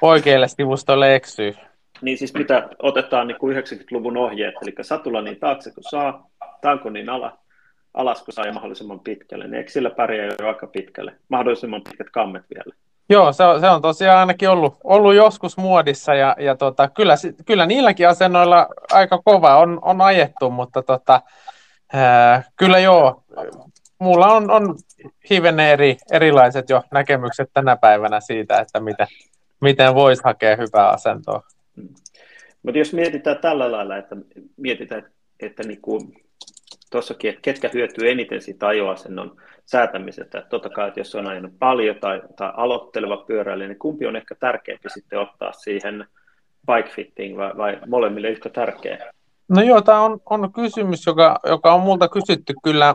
[0.03, 1.55] oikeille sivustolle eksyy.
[2.03, 6.27] Niin siis mitä otetaan niin kuin 90-luvun ohjeet, eli satula niin taakse kun saa,
[6.61, 7.39] tanko niin ala,
[7.95, 11.17] alas kun saa ja mahdollisimman pitkälle, niin eikö sillä pärjää jo aika pitkälle?
[11.29, 12.77] Mahdollisimman pitkät kammet vielä.
[13.09, 17.15] Joo, se on, se on tosiaan ainakin ollut, ollut joskus muodissa ja, ja tota, kyllä,
[17.47, 21.23] kyllä niilläkin asennoilla aika kova on, on ajettu, mutta tota,
[21.93, 23.23] ää, kyllä joo,
[23.99, 24.77] mulla on, on
[25.31, 29.07] hivenen eri, erilaiset jo näkemykset tänä päivänä siitä, että miten,
[29.61, 31.43] miten voisi hakea hyvää asentoa.
[32.63, 34.17] Mutta jos mietitään tällä lailla, että
[34.57, 36.24] mietitään, että, että niin kuin
[36.95, 40.39] tuossakin, että ketkä hyötyy eniten siitä ajoasennon säätämisestä.
[40.39, 44.17] Että totta kai, että jos on aina paljon tai, tai aloitteleva pyöräilijä, niin kumpi on
[44.17, 46.07] ehkä tärkeämpi sitten ottaa siihen
[46.67, 49.13] bike fitting vai, vai molemmille yhtä tärkeä?
[49.49, 52.95] No joo, tämä on, on kysymys, joka, joka on multa kysytty kyllä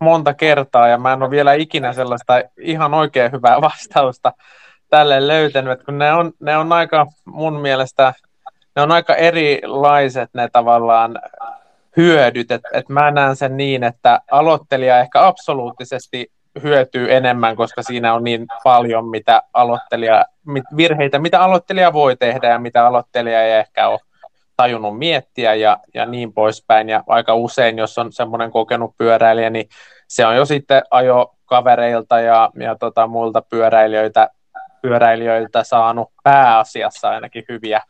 [0.00, 4.32] monta kertaa, ja mä en ole vielä ikinä sellaista ihan oikein hyvää vastausta
[4.90, 8.14] tälle löytänyt, kun ne on, ne on aika mun mielestä,
[8.76, 11.18] ne on aika erilaiset ne tavallaan
[11.96, 12.50] hyödyt.
[12.50, 18.24] Et, et mä näen sen niin, että aloittelija ehkä absoluuttisesti hyötyy enemmän, koska siinä on
[18.24, 20.24] niin paljon mitä aloittelija,
[20.76, 24.00] virheitä, mitä aloittelija voi tehdä ja mitä aloittelija ei ehkä ole
[24.56, 26.88] tajunnut miettiä ja, ja niin poispäin.
[26.88, 29.68] Ja aika usein, jos on semmoinen kokenut pyöräilijä, niin
[30.08, 34.28] se on jo sitten ajo kavereilta ja, ja tota, muilta pyöräilijöiltä,
[34.82, 37.80] pyöräilijöiltä saanut pääasiassa ainakin hyviä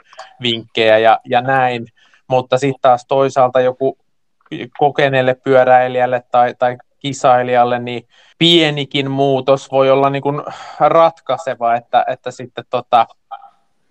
[0.42, 1.86] vinkkejä ja, ja näin
[2.28, 3.98] mutta sitten taas toisaalta joku
[4.78, 8.08] kokeneelle pyöräilijälle tai, tai kisailijalle, niin
[8.38, 10.42] pienikin muutos voi olla niin kuin
[10.80, 13.06] ratkaiseva, että, että sitten tota,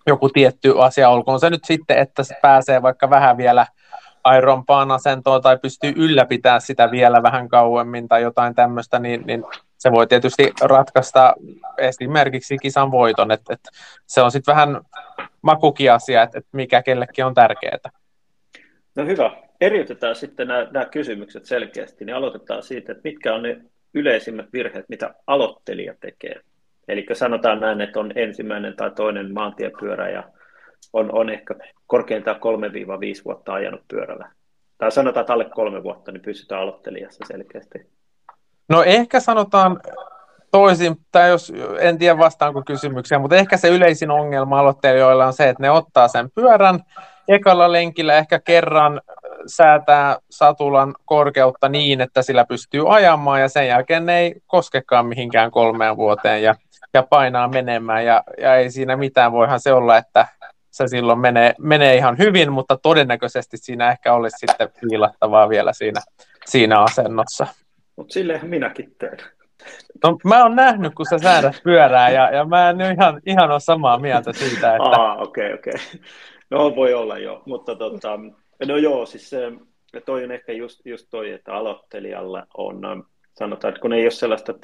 [0.06, 3.66] joku tietty asia, olkoon se nyt sitten, että se pääsee vaikka vähän vielä
[4.24, 9.44] airompaan asentoon tai pystyy ylläpitämään sitä vielä vähän kauemmin tai jotain tämmöistä, niin, niin
[9.78, 11.34] se voi tietysti ratkaista
[11.78, 13.70] esimerkiksi kisan voiton, että, että
[14.06, 14.80] se on sitten vähän
[15.42, 17.78] makukin asia, että, että mikä kellekin on tärkeää.
[18.94, 19.36] No hyvä.
[19.60, 23.60] Eriytetään sitten nämä, nämä kysymykset selkeästi, niin aloitetaan siitä, että mitkä on ne
[23.94, 26.40] yleisimmät virheet, mitä aloittelija tekee.
[26.88, 30.24] Eli sanotaan näin, että on ensimmäinen tai toinen maantiepyörä ja
[30.92, 31.54] on, on ehkä
[31.86, 32.40] korkeintaan 3-5
[33.24, 34.32] vuotta ajanut pyörällä.
[34.78, 37.78] Tai sanotaan, että alle kolme vuotta, niin pysytään aloittelijassa selkeästi.
[38.68, 39.80] No ehkä sanotaan
[40.52, 45.48] toisin, tai jos en tiedä vastaanko kysymyksiä, mutta ehkä se yleisin ongelma aloittelijoilla on se,
[45.48, 46.80] että ne ottaa sen pyörän
[47.28, 49.00] ekalla lenkillä ehkä kerran
[49.46, 55.50] säätää satulan korkeutta niin, että sillä pystyy ajamaan ja sen jälkeen ne ei koskekaan mihinkään
[55.50, 56.54] kolmeen vuoteen ja,
[56.94, 60.26] ja painaa menemään ja, ja ei siinä mitään, voihan se olla, että
[60.70, 66.00] se silloin menee, menee ihan hyvin, mutta todennäköisesti siinä ehkä olisi sitten fiilattavaa vielä siinä,
[66.46, 67.46] siinä asennossa.
[67.96, 69.18] Mutta silleen minäkin teen.
[70.04, 73.60] No mä oon nähnyt, kun sä säädät pyörää ja, ja mä en ihan, ihan ole
[73.60, 75.00] samaa mieltä siitä, että...
[75.00, 75.72] Aa, okei, okay, okei.
[75.74, 76.00] Okay.
[76.50, 78.18] No voi olla jo, mutta tota,
[78.68, 79.52] no joo, siis se,
[80.04, 84.54] toi on ehkä just, just toi, että aloittelijalla on, sanotaan, että kun ei ole sellaista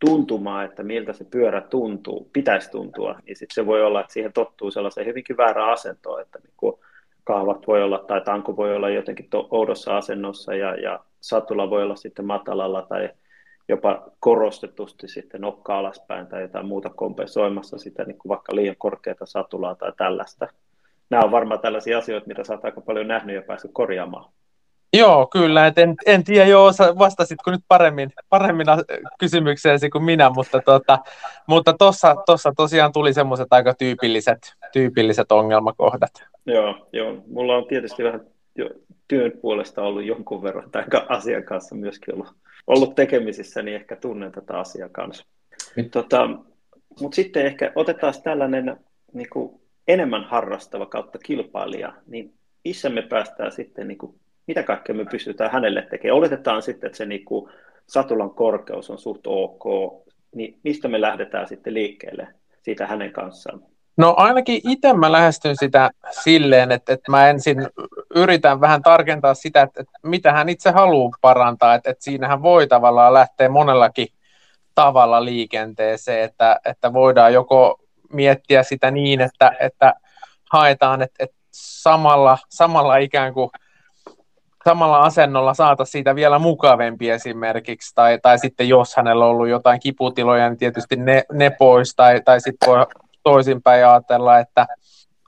[0.00, 4.32] tuntumaa, että miltä se pyörä tuntuu, pitäisi tuntua, niin sitten se voi olla, että siihen
[4.32, 6.76] tottuu sellaiseen hyvinkin väärään asentoon, että niin kuin
[7.24, 11.82] kaavat voi olla tai tanko voi olla jotenkin to- oudossa asennossa ja, ja satula voi
[11.82, 13.10] olla sitten matalalla tai
[13.70, 19.26] jopa korostetusti sitten nokka alaspäin tai jotain muuta kompensoimassa sitä niin kuin vaikka liian korkeata
[19.26, 20.46] satulaa tai tällaista.
[21.10, 24.32] Nämä on varmaan tällaisia asioita, mitä sä oot aika paljon nähnyt ja päässyt korjaamaan.
[24.92, 25.66] Joo, kyllä.
[25.66, 28.66] Et en, en tiedä, joo, vastasitko nyt paremmin, paremmin
[29.18, 30.98] kysymykseesi kuin minä, mutta tuossa
[31.46, 36.10] mutta tossa, tossa tosiaan tuli semmoiset aika tyypilliset, tyypilliset ongelmakohdat.
[36.46, 38.20] Joo, joo, mulla on tietysti vähän
[39.08, 42.34] työn puolesta ollut jonkun verran tämän asian kanssa myöskin ollut,
[42.66, 45.26] ollut tekemisissä, niin ehkä tunnen tätä asiaa kanssa.
[45.90, 46.30] Tota,
[47.00, 48.76] mutta sitten ehkä otetaan tällainen
[49.12, 54.94] niin kuin enemmän harrastava kautta kilpailija, niin missä me päästään sitten niin kuin mitä kaikkea
[54.94, 56.18] me pystytään hänelle tekemään.
[56.18, 57.50] Oletetaan sitten, että se niin kuin
[57.86, 59.64] satulan korkeus on suht ok,
[60.34, 62.28] niin mistä me lähdetään sitten liikkeelle
[62.62, 63.62] siitä hänen kanssaan?
[64.00, 67.68] No ainakin itse mä lähestyn sitä silleen, että, että mä ensin
[68.14, 72.66] yritän vähän tarkentaa sitä, että, että mitä hän itse haluaa parantaa, että, että siinähän voi
[72.66, 74.08] tavallaan lähteä monellakin
[74.74, 77.80] tavalla liikenteeseen, että, että voidaan joko
[78.12, 79.94] miettiä sitä niin, että, että
[80.52, 83.50] haetaan, että, että samalla, samalla ikään kuin
[84.64, 89.80] samalla asennolla saata siitä vielä mukavempi esimerkiksi, tai, tai sitten jos hänellä on ollut jotain
[89.80, 92.86] kiputiloja, niin tietysti ne, ne pois, tai, tai sitten voi
[93.22, 94.66] toisinpäin ajatella, että,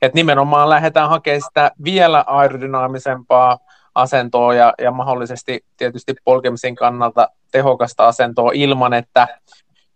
[0.02, 3.59] että nimenomaan lähdetään hakemaan sitä vielä aerodynaamisempaa
[3.94, 9.28] asentoa ja, ja mahdollisesti tietysti polkemisen kannalta tehokasta asentoa ilman, että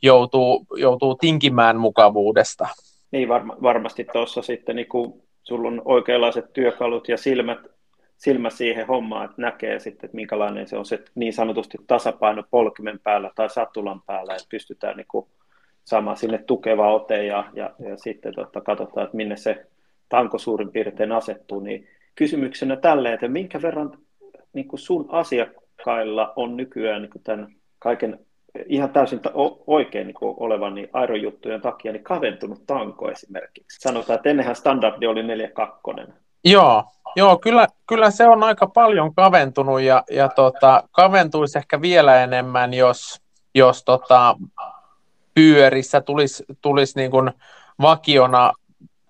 [0.03, 2.69] joutuu, joutuu tinkimään mukavuudesta.
[3.11, 7.59] Niin, varma, varmasti tuossa sitten niin kun sulla on oikeanlaiset työkalut ja silmät
[8.17, 12.99] silmä siihen hommaan, että näkee sitten, että minkälainen se on se niin sanotusti tasapaino polkimen
[12.99, 15.27] päällä tai satulan päällä, että pystytään niin kuin
[15.87, 19.67] saamaan sinne tukeva ote ja, ja, ja sitten tota, katsotaan, että minne se
[20.09, 23.99] tanko suurin piirtein asettuu, niin kysymyksenä tälleen, että minkä verran
[24.53, 28.27] niin kuin sun asiakkailla on nykyään niin kuin tämän kaiken
[28.67, 29.21] ihan täysin
[29.67, 33.81] oikein niin olevan niin aerojuttujen takia niin kaventunut tanko esimerkiksi.
[33.81, 36.13] Sanotaan, että ennenhän standardi oli 4.2.
[36.45, 36.85] Joo,
[37.17, 42.75] joo kyllä, kyllä se on aika paljon kaventunut ja, ja tota, kaventuisi ehkä vielä enemmän,
[42.75, 43.21] jos,
[43.55, 44.37] jos tota,
[45.37, 47.33] pyörissä tulisi, tulisi niin kuin
[47.83, 48.53] vakiona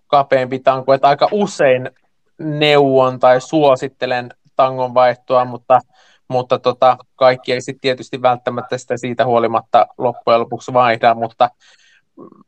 [0.06, 1.90] kapeampi tanko, että aika usein
[2.38, 5.80] neuvon tai suosittelen tangon vaihtoa, mutta,
[6.28, 11.50] mutta tota, kaikki ei sitten tietysti välttämättä sitä siitä huolimatta loppujen lopuksi vaihda, mutta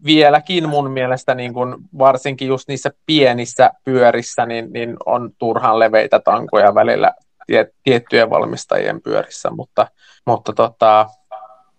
[0.04, 6.20] vieläkin mun mielestä niin kun varsinkin just niissä pienissä pyörissä niin, niin on turhan leveitä
[6.20, 7.12] tankoja välillä
[7.46, 9.86] tie, tiettyjen valmistajien pyörissä, mutta,
[10.26, 11.06] mutta tota,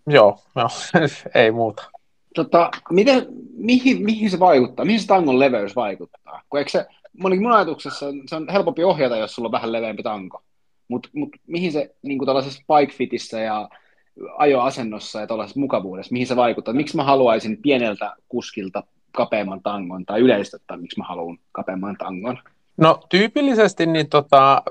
[0.10, 0.67] joo, no,
[1.36, 1.84] ei muuta.
[2.36, 4.86] Tota, miten, mihin, mihin se vaikuttaa?
[4.86, 6.41] Mihin se tangon leveys vaikuttaa?
[6.50, 10.43] Kun eikö se, mun ajatuksessa se on helpompi ohjata, jos sulla on vähän leveämpi tanko.
[10.88, 13.69] Mutta mut, mihin se niin tällaisessa bike fitissä ja
[14.38, 16.74] ajoasennossa ja tuollaisessa mukavuudessa, mihin se vaikuttaa?
[16.74, 22.38] Miksi mä haluaisin pieneltä kuskilta kapeamman tangon, tai yleisesti ottaen, miksi mä haluan kapeamman tangon?
[22.78, 24.63] No tyypillisesti niin tota,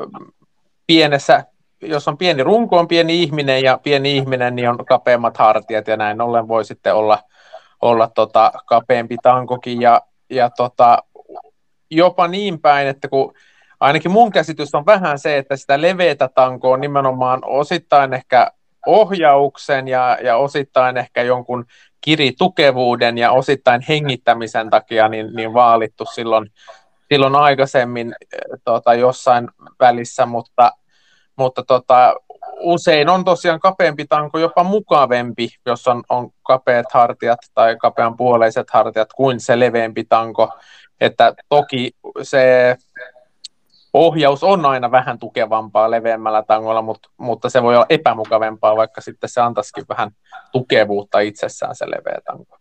[0.86, 1.44] pienessä,
[1.82, 5.96] jos on pieni runko, on pieni ihminen ja pieni ihminen, niin on kapeammat hartiat ja
[5.96, 7.18] näin ollen voi sitten olla,
[7.82, 9.82] olla tota, kapeampi tankokin.
[9.82, 11.02] Ja, ja tota,
[11.90, 13.34] jopa niin päin, että kun
[13.80, 18.50] ainakin mun käsitys on vähän se, että sitä leveätä tankoa nimenomaan osittain ehkä
[18.86, 21.64] ohjauksen ja, ja osittain ehkä jonkun
[22.00, 26.52] kiritukevuuden ja osittain hengittämisen takia niin, niin vaalittu silloin,
[27.12, 29.48] silloin aikaisemmin eh, tota, jossain
[29.80, 30.72] välissä, mutta,
[31.38, 32.14] mutta tota,
[32.60, 38.70] usein on tosiaan kapeampi tanko jopa mukavempi, jos on, on kapeat hartiat tai kapean puoleiset
[38.70, 40.50] hartiat kuin se leveämpi tanko.
[41.00, 42.76] Että toki se
[43.92, 49.30] ohjaus on aina vähän tukevampaa leveämmällä tangolla, mutta, mutta se voi olla epämukavempaa, vaikka sitten
[49.30, 50.10] se antaisikin vähän
[50.52, 52.58] tukevuutta itsessään se leveä tanko.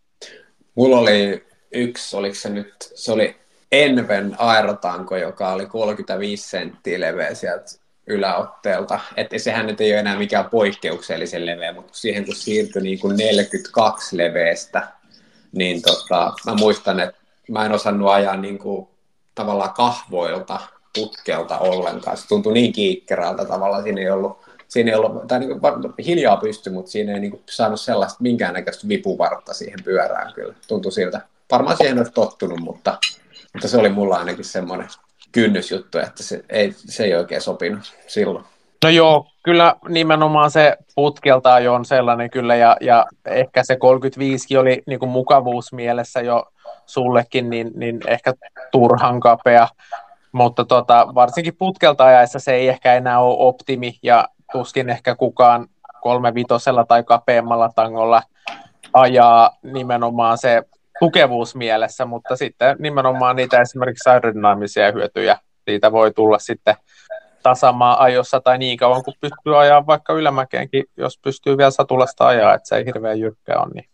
[0.74, 3.36] Mulla oli yksi, oliko se nyt, se oli
[3.72, 7.64] Enven aerotanko, joka oli 35 senttiä leveä sieltä
[8.08, 9.00] yläotteelta.
[9.16, 13.16] Että sehän nyt ei ole enää mikään poikkeuksellisen leveä, mutta siihen kun siirtyi niin kuin
[13.16, 14.88] 42 leveästä,
[15.52, 18.88] niin tota, mä muistan, että mä en osannut ajaa niin kuin,
[19.34, 20.60] tavallaan kahvoilta
[20.94, 22.16] putkelta ollenkaan.
[22.16, 26.36] Se tuntui niin kiikkerältä tavallaan, siinä ei ollut, siinä ei ollut tai niin kuin, hiljaa
[26.36, 30.54] pysty, mutta siinä ei niin kuin, saanut sellaista minkäännäköistä vipuvartta siihen pyörään kyllä.
[30.68, 31.20] Tuntui siltä.
[31.50, 32.98] Varmaan siihen olisi tottunut, mutta,
[33.52, 34.88] mutta se oli mulla ainakin semmoinen
[35.32, 38.44] kynnysjuttu, että se ei, se ei oikein sopinut silloin.
[38.84, 44.56] No joo, kyllä nimenomaan se putkelta jo on sellainen kyllä, ja, ja ehkä se 35
[44.56, 46.44] oli niin kuin mukavuusmielessä jo
[46.86, 48.32] sullekin, niin, niin ehkä
[48.72, 49.68] turhan kapea,
[50.32, 55.66] mutta tota, varsinkin putkelta ajaessa se ei ehkä enää ole optimi, ja tuskin ehkä kukaan
[56.00, 58.22] kolme vitosella tai kapeammalla tangolla
[58.92, 60.62] ajaa nimenomaan se
[61.00, 66.74] tukevuus mielessä, mutta sitten nimenomaan niitä esimerkiksi aerodynaamisia hyötyjä siitä voi tulla sitten
[67.42, 72.54] tasamaa ajossa tai niin kauan kuin pystyy ajaa vaikka ylämäkeenkin, jos pystyy vielä satulasta ajaa,
[72.54, 73.70] että se ei hirveän jyrkkä on.
[73.74, 73.88] Niin.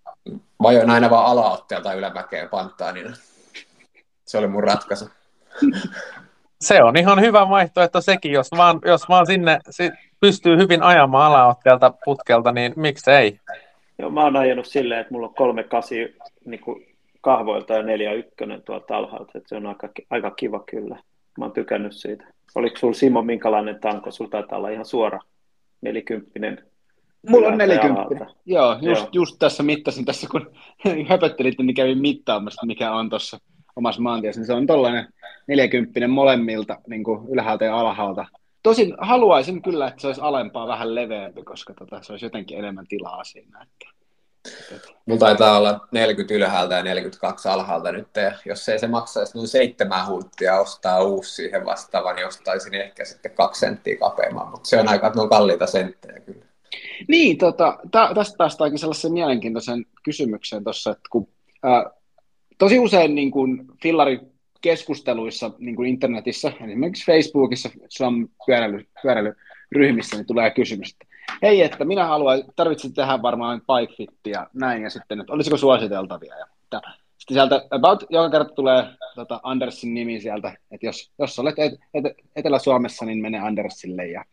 [0.63, 3.15] Vai on aina vaan alaotteelta ylämäkeen panttaa, niin
[4.25, 5.09] se oli mun ratkaisu.
[6.61, 9.91] Se on ihan hyvä vaihtoehto sekin, jos vaan, jos vaan sinne si,
[10.21, 13.41] pystyy hyvin ajamaan alaotteelta putkelta, niin miksei?
[13.99, 16.94] Joo, mä oon ajanut silleen, että mulla on kolme kasi niin kuin
[17.25, 20.99] kahvoilta ja neljä ykkönen tuolta alhaalta, että se on aika, aika kiva kyllä.
[21.39, 22.25] Mä oon tykännyt siitä.
[22.55, 24.11] Oliko sulla Simo minkälainen tanko?
[24.11, 25.21] Sulla taitaa olla ihan suora
[25.81, 26.65] nelikymppinen.
[27.29, 28.27] Mulla on nelikymppinen.
[28.47, 29.11] Joo, just, Joo.
[29.13, 30.51] just tässä mittasin tässä, kun
[31.09, 33.39] höpöttelitte, niin kävin mittaamassa, mikä on tuossa
[33.77, 34.41] omassa maantiessä.
[34.41, 35.09] Niin se on tollainen
[35.47, 38.27] neljäkymppinen molemmilta niin kuin ylhäältä ja alhaalta.
[38.63, 42.87] Tosin haluaisin kyllä, että se olisi alempaa vähän leveämpi, koska tota, se olisi jotenkin enemmän
[42.89, 43.63] tilaa siinä.
[43.63, 43.94] Että
[45.07, 49.49] Mulla taitaa olla 40 ylhäältä ja 42 alhaalta nyt, ja jos ei se maksaisi noin
[49.49, 54.81] seitsemän hunttia ostaa uusi siihen vastaava, niin ostaisin ehkä sitten kaksi senttiä kapeamman, mutta se
[54.81, 56.45] on aika no kalliita senttejä kyllä.
[57.09, 61.29] Niin, tota, tä, tästä päästäänkin sellaisen mielenkiintoisen kysymykseen tuossa, että kun
[61.63, 61.91] ää,
[62.59, 63.33] tosi usein niin
[63.83, 64.21] fillari
[64.61, 71.85] keskusteluissa niin kuin internetissä, esimerkiksi Facebookissa, Suomen pyöräily, pyöräilyryhmissä, niin tulee kysymys, että hei, että
[71.85, 76.35] minä haluan, tarvitsen tehdä varmaan bike fittiä näin, ja sitten, että olisiko suositeltavia.
[76.39, 76.47] Ja,
[77.19, 78.85] sitten sieltä about joka kerta tulee
[79.15, 82.05] tota, Andersin nimi sieltä, että jos, jos olet et, et,
[82.37, 84.25] Etelä-Suomessa, niin mene Andersille ja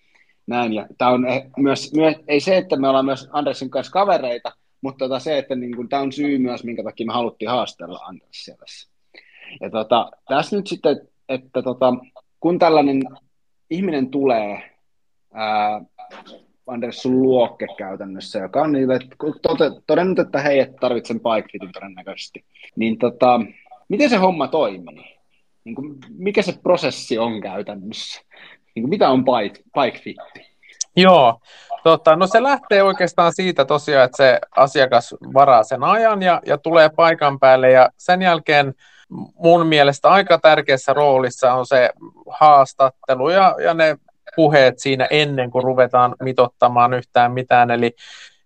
[0.47, 0.73] näin.
[0.73, 4.51] Ja tämä on eh, myös, myös, ei se, että me ollaan myös Andersin kanssa kavereita,
[4.81, 8.55] mutta tota se, että niin tämä on syy myös, minkä takia me haluttiin haastella Andersia
[8.57, 8.89] tässä.
[9.61, 11.93] Ja tota, tässä nyt sitten, että tota,
[12.39, 13.01] kun tällainen
[13.69, 14.71] ihminen tulee
[15.33, 15.81] ää,
[16.71, 18.99] Anders sun luokke käytännössä, joka on niille
[19.87, 22.45] todennut, että hei, että tarvitsen bike fitin todennäköisesti.
[22.75, 23.39] Niin tota,
[23.89, 25.17] miten se homma toimii?
[25.63, 28.21] Niin kuin, mikä se prosessi on käytännössä?
[28.75, 30.51] Niin kuin, mitä on bike, bike fitti?
[30.95, 31.39] Joo,
[31.83, 36.57] tota, no se lähtee oikeastaan siitä tosiaan, että se asiakas varaa sen ajan ja, ja
[36.57, 38.73] tulee paikan päälle ja sen jälkeen
[39.35, 41.89] mun mielestä aika tärkeässä roolissa on se
[42.29, 43.97] haastattelu ja, ja ne
[44.35, 47.71] puheet siinä ennen kuin ruvetaan mitottamaan yhtään mitään.
[47.71, 47.95] Eli,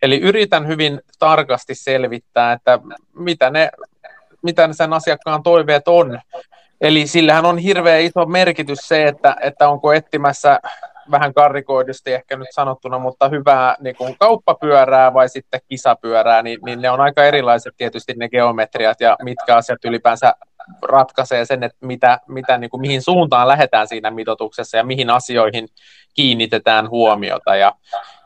[0.01, 2.79] eli yritän hyvin tarkasti selvittää, että
[3.13, 3.69] mitä ne,
[4.41, 6.19] mitä ne sen asiakkaan toiveet on.
[6.81, 10.59] Eli sillähän on hirveän iso merkitys se, että, että onko etsimässä
[11.11, 16.81] vähän karrikoidusti ehkä nyt sanottuna, mutta hyvää niin kuin kauppapyörää vai sitten kisapyörää, niin, niin
[16.81, 20.33] ne on aika erilaiset tietysti ne geometriat ja mitkä asiat ylipäänsä
[20.81, 25.67] ratkaisee sen, että mitä, mitä, niin kuin, mihin suuntaan lähdetään siinä mitoituksessa ja mihin asioihin
[26.13, 27.73] kiinnitetään huomiota ja,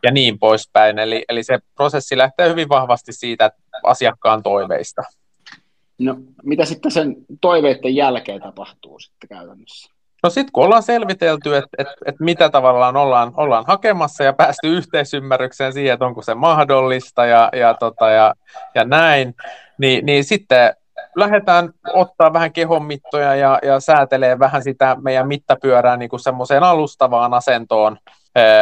[0.04, 0.99] ja niin poispäin.
[0.99, 3.52] Eli, eli se prosessi lähtee hyvin vahvasti siitä
[3.84, 5.02] asiakkaan toiveista.
[5.99, 9.93] No, mitä sitten sen toiveiden jälkeen tapahtuu sitten käytännössä?
[10.23, 14.67] No sitten kun ollaan selvitelty, että et, et mitä tavallaan ollaan, ollaan hakemassa ja päästy
[14.67, 18.34] yhteisymmärrykseen siihen, että onko se mahdollista ja, ja, tota, ja,
[18.76, 19.36] ja näin,
[19.78, 20.74] niin, niin sitten
[21.20, 27.34] lähdetään ottaa vähän kehonmittoja ja, ja säätelee vähän sitä meidän mittapyörää niin kuin semmoiseen alustavaan
[27.34, 27.97] asentoon,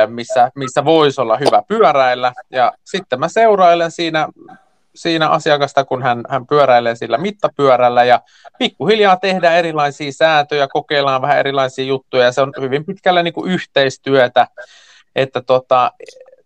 [0.08, 2.34] missä, missä voisi olla hyvä pyöräillä.
[2.52, 4.28] Ja sitten mä seurailen siinä,
[4.96, 8.22] siinä asiakasta, kun hän, hän pyöräilee sillä mittapyörällä ja
[8.60, 13.52] pikkuhiljaa tehdään erilaisia säätöjä, kokeillaan vähän erilaisia juttuja ja se on hyvin pitkälle niin kuin
[13.52, 14.48] yhteistyötä,
[15.16, 15.92] että tota,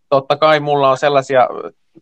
[0.10, 1.48] totta kai mulla on sellaisia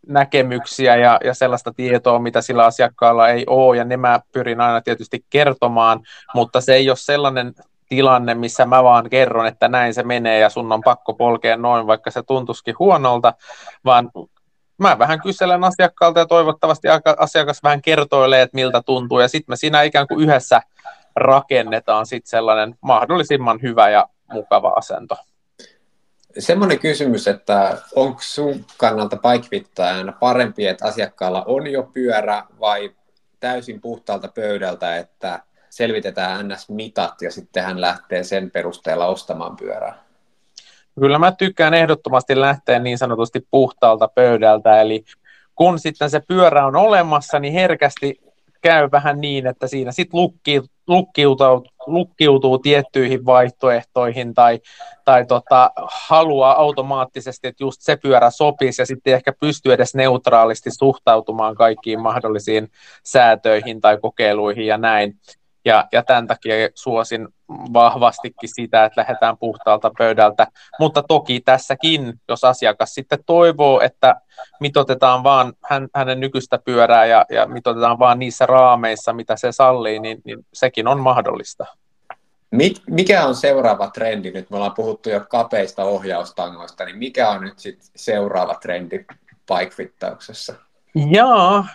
[0.08, 4.82] näkemyksiä ja, ja sellaista tietoa, mitä sillä asiakkaalla ei ole, ja ne mä pyrin aina
[4.82, 6.00] tietysti kertomaan,
[6.36, 7.54] mutta se ei ole sellainen
[7.90, 11.88] tilanne, missä mä vaan kerron, että näin se menee ja sun on pakko polkea noin,
[11.88, 13.34] vaikka se tuntuisikin huonolta,
[13.86, 14.12] vaan
[14.78, 16.88] mä vähän kyselen asiakkaalta ja toivottavasti
[17.18, 20.62] asiakas vähän kertoilee, että miltä tuntuu ja sitten me siinä ikään kuin yhdessä
[21.16, 25.16] rakennetaan sitten sellainen mahdollisimman hyvä ja mukava asento.
[26.38, 32.92] Semmoinen kysymys, että onko sun kannalta bikefittajana parempi, että asiakkaalla on jo pyörä vai
[33.40, 40.04] täysin puhtaalta pöydältä, että selvitetään NS-mitat ja sitten hän lähtee sen perusteella ostamaan pyörää?
[41.00, 45.06] Kyllä mä tykkään ehdottomasti lähteä niin sanotusti puhtaalta pöydältä, eli
[45.56, 48.22] kun sitten se pyörä on olemassa, niin herkästi
[48.62, 50.20] käy vähän niin, että siinä sitten
[50.88, 54.60] lukkiutuu, lukkiutuu tiettyihin vaihtoehtoihin tai,
[55.06, 55.72] tai tota,
[56.08, 62.00] haluaa automaattisesti, että just se pyörä sopisi ja sitten ehkä pystyy edes neutraalisti suhtautumaan kaikkiin
[62.00, 62.68] mahdollisiin
[63.04, 65.18] säätöihin tai kokeiluihin ja näin.
[65.66, 70.48] Ja, ja tämän takia suosin vahvastikin sitä, että lähdetään puhtaalta pöydältä.
[70.80, 74.16] Mutta toki tässäkin, jos asiakas sitten toivoo, että
[74.60, 80.00] mitotetaan vaan hän, hänen nykyistä pyörää ja, ja mitotetaan vaan niissä raameissa, mitä se sallii,
[80.00, 81.66] niin, niin sekin on mahdollista.
[82.88, 84.32] Mikä on seuraava trendi?
[84.32, 89.06] Nyt me ollaan puhuttu jo kapeista ohjaustangoista, niin mikä on nyt sit seuraava trendi
[89.54, 90.54] bikefittauksessa?
[91.12, 91.68] Jaa,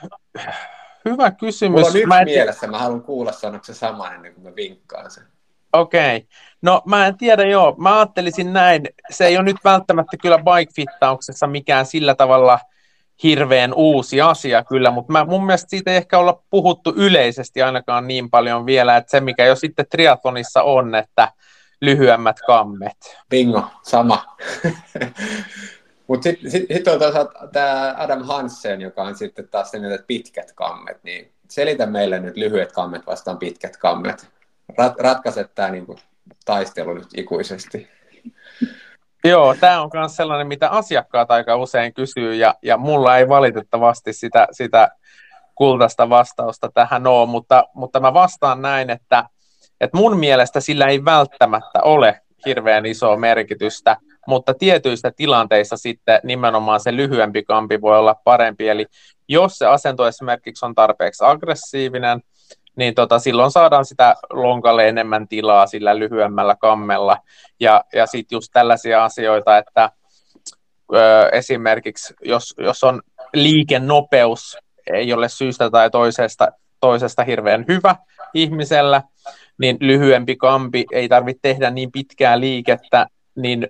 [1.04, 1.70] hyvä kysymys.
[1.70, 2.24] Mulla on yksi mä en...
[2.24, 5.24] mielessä, mä haluan kuulla, sanoiko se sama ennen kuin mä vinkkaan sen.
[5.72, 6.16] Okei.
[6.16, 6.28] Okay.
[6.62, 7.74] No mä en tiedä, joo.
[7.78, 8.88] Mä ajattelisin näin.
[9.10, 12.58] Se ei ole nyt välttämättä kyllä bike-fittauksessa mikään sillä tavalla
[13.22, 18.08] hirveän uusi asia kyllä, mutta mä, mun mielestä siitä ei ehkä olla puhuttu yleisesti ainakaan
[18.08, 21.32] niin paljon vielä, että se mikä jo sitten triathlonissa on, että
[21.80, 22.96] lyhyemmät kammet.
[23.30, 24.24] Bingo, sama.
[26.06, 30.52] Mutta sitten sit, sit on toisaalta tämä Adam Hansen, joka on sitten taas että pitkät
[30.52, 34.28] kammet, niin selitä meille nyt lyhyet kammet vastaan pitkät kammet.
[34.78, 35.96] Rat, ratkaise tämä niinku
[36.44, 37.88] taistelu nyt ikuisesti.
[39.24, 44.12] Joo, tämä on myös sellainen, mitä asiakkaat aika usein kysyy, ja, ja mulla ei valitettavasti
[44.12, 44.88] sitä, sitä
[45.54, 49.24] kultaista vastausta tähän ole, mutta, mutta mä vastaan näin, että,
[49.80, 53.96] että mun mielestä sillä ei välttämättä ole hirveän isoa merkitystä,
[54.26, 58.86] mutta tietyissä tilanteissa sitten nimenomaan se lyhyempi kampi voi olla parempi, eli
[59.28, 62.20] jos se asento esimerkiksi on tarpeeksi aggressiivinen,
[62.76, 67.18] niin tota, silloin saadaan sitä lonkalle enemmän tilaa sillä lyhyemmällä kammella.
[67.60, 69.90] Ja, ja sitten just tällaisia asioita, että
[70.94, 73.02] ö, esimerkiksi jos, jos on
[73.34, 74.58] liikennopeus,
[74.92, 76.48] ei ole syystä tai toisesta,
[76.80, 77.96] toisesta hirveän hyvä
[78.34, 79.02] ihmisellä,
[79.58, 83.06] niin lyhyempi kampi ei tarvitse tehdä niin pitkää liikettä,
[83.36, 83.68] niin,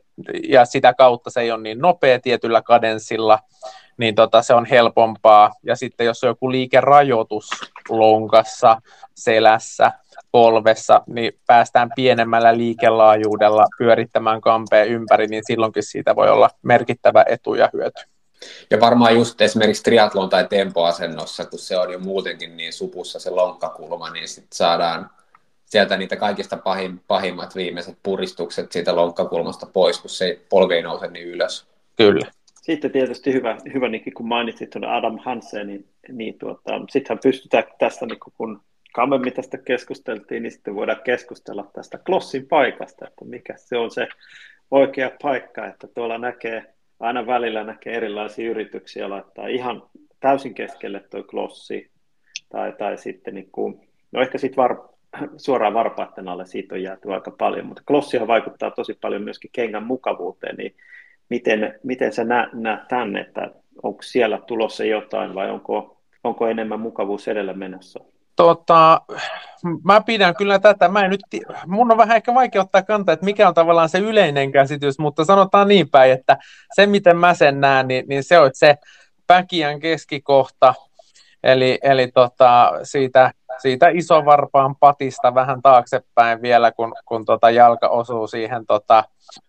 [0.48, 3.38] ja sitä kautta se ei ole niin nopea tietyllä kadenssilla,
[3.96, 5.52] niin tota, se on helpompaa.
[5.62, 7.48] Ja sitten jos on joku liikerajoitus
[7.88, 8.82] lonkassa,
[9.14, 9.92] selässä,
[10.32, 17.54] polvessa, niin päästään pienemmällä liikelaajuudella pyörittämään kampeen ympäri, niin silloinkin siitä voi olla merkittävä etu
[17.54, 18.02] ja hyöty.
[18.70, 23.30] Ja varmaan just esimerkiksi triatlon tai tempoasennossa, kun se on jo muutenkin niin supussa se
[23.30, 25.10] lonkkakulma, niin sitten saadaan
[25.74, 31.06] sieltä niitä kaikista pahim, pahimmat viimeiset puristukset siitä lonkkakulmasta pois, kun se polvi ei nouse
[31.06, 31.66] niin ylös.
[31.96, 32.26] Kyllä.
[32.62, 37.64] Sitten tietysti hyvä, hyvä Nikki, kun mainitsit tuon Adam Hansen, niin, niin tuota, sittenhän pystytään
[37.78, 38.60] tästä, niin kun
[38.92, 44.08] kauemmin tästä keskusteltiin, niin sitten voidaan keskustella tästä Klossin paikasta, että mikä se on se
[44.70, 49.82] oikea paikka, että tuolla näkee, aina välillä näkee erilaisia yrityksiä laittaa ihan
[50.20, 51.90] täysin keskelle tuo Klossi,
[52.48, 53.80] tai, tai sitten niin kuin,
[54.12, 54.93] no ehkä sitten var,
[55.36, 59.86] suoraan varpaiden alle siitä on jääty aika paljon, mutta Klossihan vaikuttaa tosi paljon myöskin kengän
[59.86, 60.74] mukavuuteen, niin
[61.28, 63.50] miten, miten sä näet, näet tämän, että
[63.82, 68.00] onko siellä tulossa jotain vai onko, onko enemmän mukavuus edellä menossa?
[68.36, 69.00] Tota,
[69.84, 71.20] mä pidän kyllä tätä, mä en nyt,
[71.66, 75.24] mun on vähän ehkä vaikea ottaa kantaa, että mikä on tavallaan se yleinen käsitys, mutta
[75.24, 76.36] sanotaan niin päin, että
[76.74, 78.76] se miten mä sen näen, niin, niin se on se
[79.26, 80.74] päkiän keskikohta,
[81.44, 88.26] eli, eli tota, siitä, siitä isovarpaan patista vähän taaksepäin vielä, kun, kun tota jalka osuu
[88.26, 89.04] siihen tota,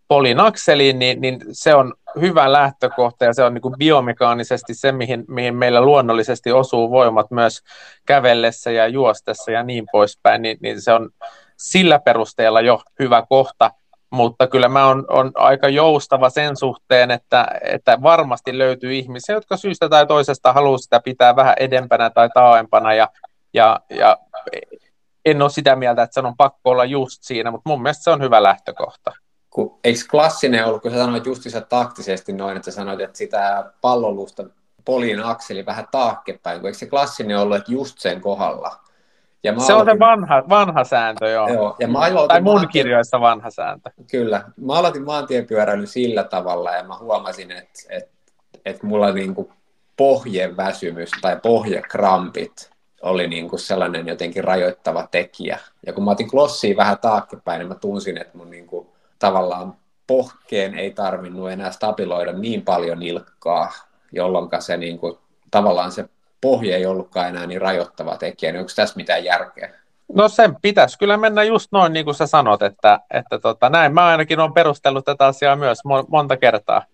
[0.08, 5.56] polinakseliin, niin, niin se on hyvä lähtökohta ja se on niin biomekaanisesti se, mihin, mihin
[5.56, 7.62] meillä luonnollisesti osuu voimat myös
[8.06, 11.10] kävellessä ja juostessa ja niin poispäin, niin, niin se on
[11.58, 13.72] sillä perusteella jo hyvä kohta,
[14.12, 19.58] mutta kyllä mä on, on aika joustava sen suhteen, että, että varmasti löytyy ihmisiä, jotka
[19.58, 23.10] syystä tai toisesta haluaa sitä pitää vähän edempänä tai taaempana ja,
[23.54, 24.18] ja, ja
[25.26, 28.12] en ole sitä mieltä, että se on pakko olla just siinä, mutta mun mielestä se
[28.12, 29.12] on hyvä lähtökohta
[29.56, 34.44] kun, eikö klassinen ollut, kun sä sanoit justissa taktisesti noin, että sanoit, että sitä pallolusta
[34.86, 38.80] poliin akseli vähän taakkepäin, kun eikö se klassinen ollut, että just sen kohdalla.
[39.46, 39.92] Ja se aloitin...
[39.92, 41.50] on se vanha, vanha sääntö, joo.
[41.54, 43.90] joo ja mä tai mun kirjoissa vanha sääntö.
[44.12, 44.44] Kyllä.
[44.58, 48.12] Mä aloitin maantienpyöräilyn sillä tavalla ja mä huomasin, että, että,
[48.66, 49.52] että mulla niinku
[49.98, 52.72] pohjeväsymys tai pohjekrampit
[53.02, 55.60] oli niinku sellainen jotenkin rajoittava tekijä.
[55.86, 59.74] Ja kun mä otin klossia vähän taaksepäin, niin mä tunsin, että mun niinku, tavallaan
[60.08, 63.72] pohkeen ei tarvinnut enää stabiloida niin paljon nilkkaa,
[64.12, 65.20] jolloin se niinku,
[65.52, 66.06] tavallaan se
[66.46, 69.74] pohja ei ollutkaan enää niin rajoittava tekijä, niin onko tässä mitään järkeä?
[70.14, 73.94] No sen pitäisi kyllä mennä just noin niin kuin sä sanot, että, että tota, näin
[73.94, 76.86] mä ainakin olen perustellut tätä asiaa myös monta kertaa.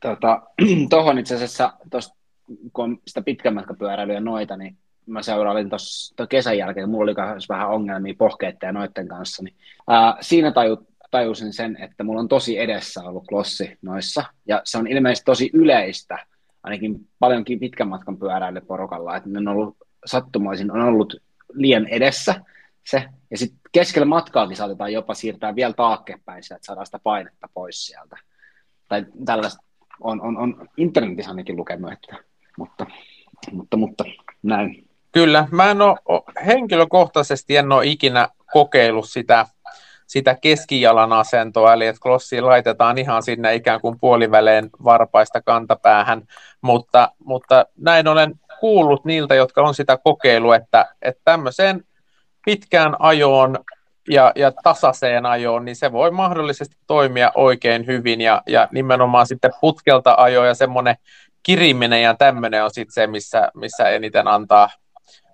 [0.00, 0.42] Tota,
[0.90, 2.16] Tuohon itse asiassa, tosta,
[2.72, 7.14] kun on sitä pitkän matkapyöräilyä noita, niin mä seurailin tuossa kesän jälkeen, mulla oli
[7.48, 9.54] vähän ongelmia pohkeiden ja noiden kanssa, niin
[9.88, 14.78] ää, siinä taju, tajusin sen, että mulla on tosi edessä ollut klossi noissa, ja se
[14.78, 16.18] on ilmeisesti tosi yleistä,
[16.66, 21.16] ainakin paljonkin pitkän matkan pyöräille porukalla, että ne on ollut sattumaisin, on ollut
[21.52, 22.34] liian edessä
[22.86, 27.48] se, ja sitten keskellä matkaakin saatetaan jopa siirtää vielä taakkepäin sitä, että saadaan sitä painetta
[27.54, 28.16] pois sieltä.
[28.88, 29.62] Tai tällaista
[30.00, 32.16] on, on, on internetissä ainakin lukenut, että,
[32.58, 32.86] mutta,
[33.52, 34.04] mutta, mutta
[34.42, 34.88] näin.
[35.12, 39.46] Kyllä, mä en ole, henkilökohtaisesti en ole ikinä kokeillut sitä
[40.06, 46.22] sitä keskijalan asentoa, eli että klossi laitetaan ihan sinne ikään kuin puoliväleen varpaista kantapäähän,
[46.60, 51.84] mutta, mutta näin olen kuullut niiltä, jotka on sitä kokeilu, että, että tämmöiseen
[52.44, 53.58] pitkään ajoon
[54.08, 59.52] ja, ja tasaiseen ajoon, niin se voi mahdollisesti toimia oikein hyvin ja, ja nimenomaan sitten
[59.60, 60.96] putkelta ajo ja semmoinen
[61.42, 64.68] kiriminen ja tämmöinen on sitten se, missä, missä eniten antaa,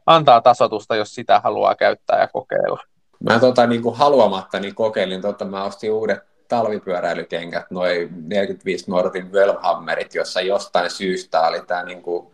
[0.06, 2.91] antaa tasotusta, jos sitä haluaa käyttää ja kokeilla.
[3.22, 6.18] Mä tota, niin kuin haluamatta niin kokeilin, tota, mä ostin uudet
[6.48, 12.26] talvipyöräilykengät, noin 45 Nortin Wellhammerit, jossa jostain syystä oli tämä niin kuin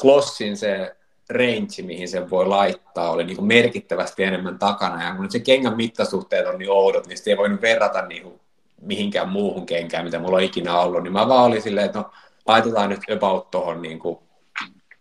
[0.00, 0.96] Klossin se
[1.30, 5.04] range, mihin sen voi laittaa, oli niin kuin merkittävästi enemmän takana.
[5.04, 8.40] Ja kun se kengän mittasuhteet on niin oudot, niin ei voinut verrata niin kuin
[8.82, 11.02] mihinkään muuhun kenkään, mitä mulla on ikinä ollut.
[11.02, 12.10] Niin mä vaan olin silleen, että no,
[12.46, 14.18] laitetaan nyt about tuohon niin kuin,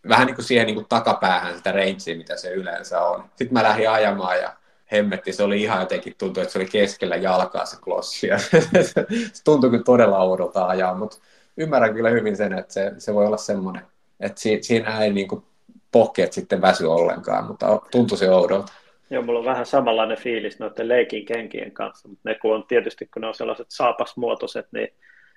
[0.09, 3.23] vähän niin kuin siihen niin kuin takapäähän sitä rangea, mitä se yleensä on.
[3.35, 4.53] Sitten mä lähdin ajamaan ja
[4.91, 8.27] hemmetti, se oli ihan jotenkin, tuntui, että se oli keskellä jalkaa se klossi.
[9.33, 11.17] se tuntui kyllä todella oudolta ajaa, mutta
[11.57, 13.81] ymmärrän kyllä hyvin sen, että se, se voi olla semmoinen,
[14.19, 15.43] että si, siinä ei niin kuin
[15.91, 18.73] pohkeet sitten väsy ollenkaan, mutta tuntui se oudolta.
[19.09, 23.09] Joo, mulla on vähän samanlainen fiilis noiden leikin kenkien kanssa, mutta ne kun on tietysti,
[23.13, 24.87] kun ne on sellaiset saapasmuotoiset, niin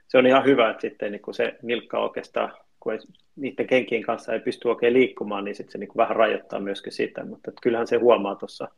[0.08, 2.98] se on ihan hyvä, että sitten niin kun se nilkka oikeastaan, kun ei,
[3.36, 7.24] niiden kenkien kanssa ei pysty oikein liikkumaan, niin sitten se niin vähän rajoittaa myöskin sitä,
[7.24, 8.68] mutta kyllähän se huomaa tuossa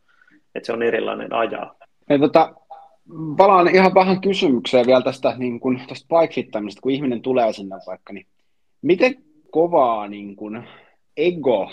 [0.54, 1.74] että se on erilainen ajaa.
[2.08, 2.54] Ja tota,
[3.36, 6.48] palaan ihan vähän kysymykseen vielä tästä, niin kun, tästä bike
[6.82, 8.26] kun ihminen tulee sinne vaikka, niin
[8.82, 9.14] miten
[9.50, 10.64] kovaa niin kun,
[11.16, 11.70] ego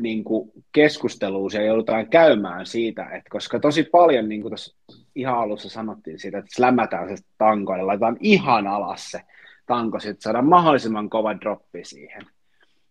[0.00, 4.76] niin kuin keskustelua siellä joudutaan käymään siitä, että koska tosi paljon, niin kuin tuossa
[5.14, 9.20] ihan alussa sanottiin siitä, että slämätään se tanko ja laitetaan ihan alas se
[9.66, 12.22] tanko, että saadaan mahdollisimman kova droppi siihen.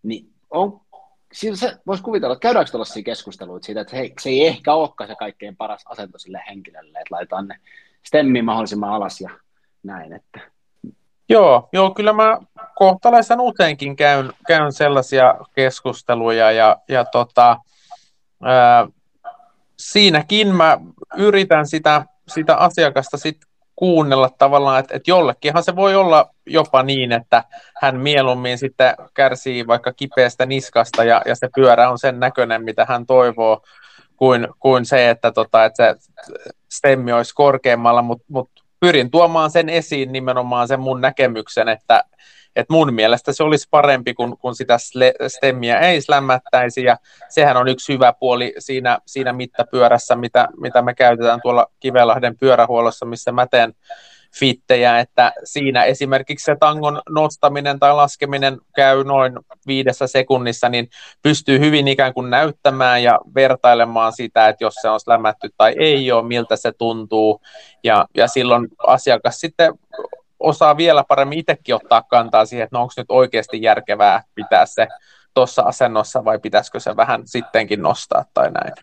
[0.03, 0.81] Niin on,
[1.33, 5.07] siinä se voisi kuvitella, että käydäänkö tällaisia keskusteluita siitä, että hei, se ei ehkä olekaan
[5.07, 7.59] se kaikkein paras asento sille henkilölle, että laitetaan ne
[8.03, 9.29] stemmiin mahdollisimman alas ja
[9.83, 10.13] näin.
[10.13, 10.39] Että.
[11.29, 12.39] Joo, joo, kyllä mä
[12.75, 17.57] kohtalaisen useinkin käyn, käyn sellaisia keskusteluja ja, ja tota,
[18.43, 18.87] ää,
[19.77, 20.77] siinäkin mä
[21.17, 23.37] yritän sitä, sitä asiakasta sit
[23.79, 27.43] kuunnella tavallaan, että, että jollekinhan se voi olla jopa niin, että
[27.81, 32.85] hän mieluummin sitten kärsii vaikka kipeästä niskasta ja, ja se pyörä on sen näköinen, mitä
[32.89, 33.61] hän toivoo,
[34.17, 35.95] kuin, kuin se, että, tota, että se
[36.71, 38.49] stemmi olisi korkeammalla, mutta mut
[38.79, 42.03] pyrin tuomaan sen esiin nimenomaan sen mun näkemyksen, että,
[42.55, 44.77] että mun mielestä se olisi parempi, kun, kun sitä
[45.27, 46.97] stemmiä ei slämmättäisi, ja
[47.29, 53.05] sehän on yksi hyvä puoli siinä, siinä mittapyörässä, mitä, mitä me käytetään tuolla Kivelahden pyörähuollossa,
[53.05, 53.73] missä mä teen
[54.39, 59.33] fittejä, että siinä esimerkiksi se tangon nostaminen tai laskeminen käy noin
[59.67, 60.89] viidessä sekunnissa, niin
[61.21, 66.11] pystyy hyvin ikään kuin näyttämään ja vertailemaan sitä, että jos se on lämmätty tai ei
[66.11, 67.41] ole, miltä se tuntuu,
[67.83, 69.73] ja, ja silloin asiakas sitten
[70.39, 74.87] osaa vielä paremmin itsekin ottaa kantaa siihen, että no onko nyt oikeasti järkevää pitää se
[75.33, 78.73] tuossa asennossa vai pitäisikö se vähän sittenkin nostaa tai näin.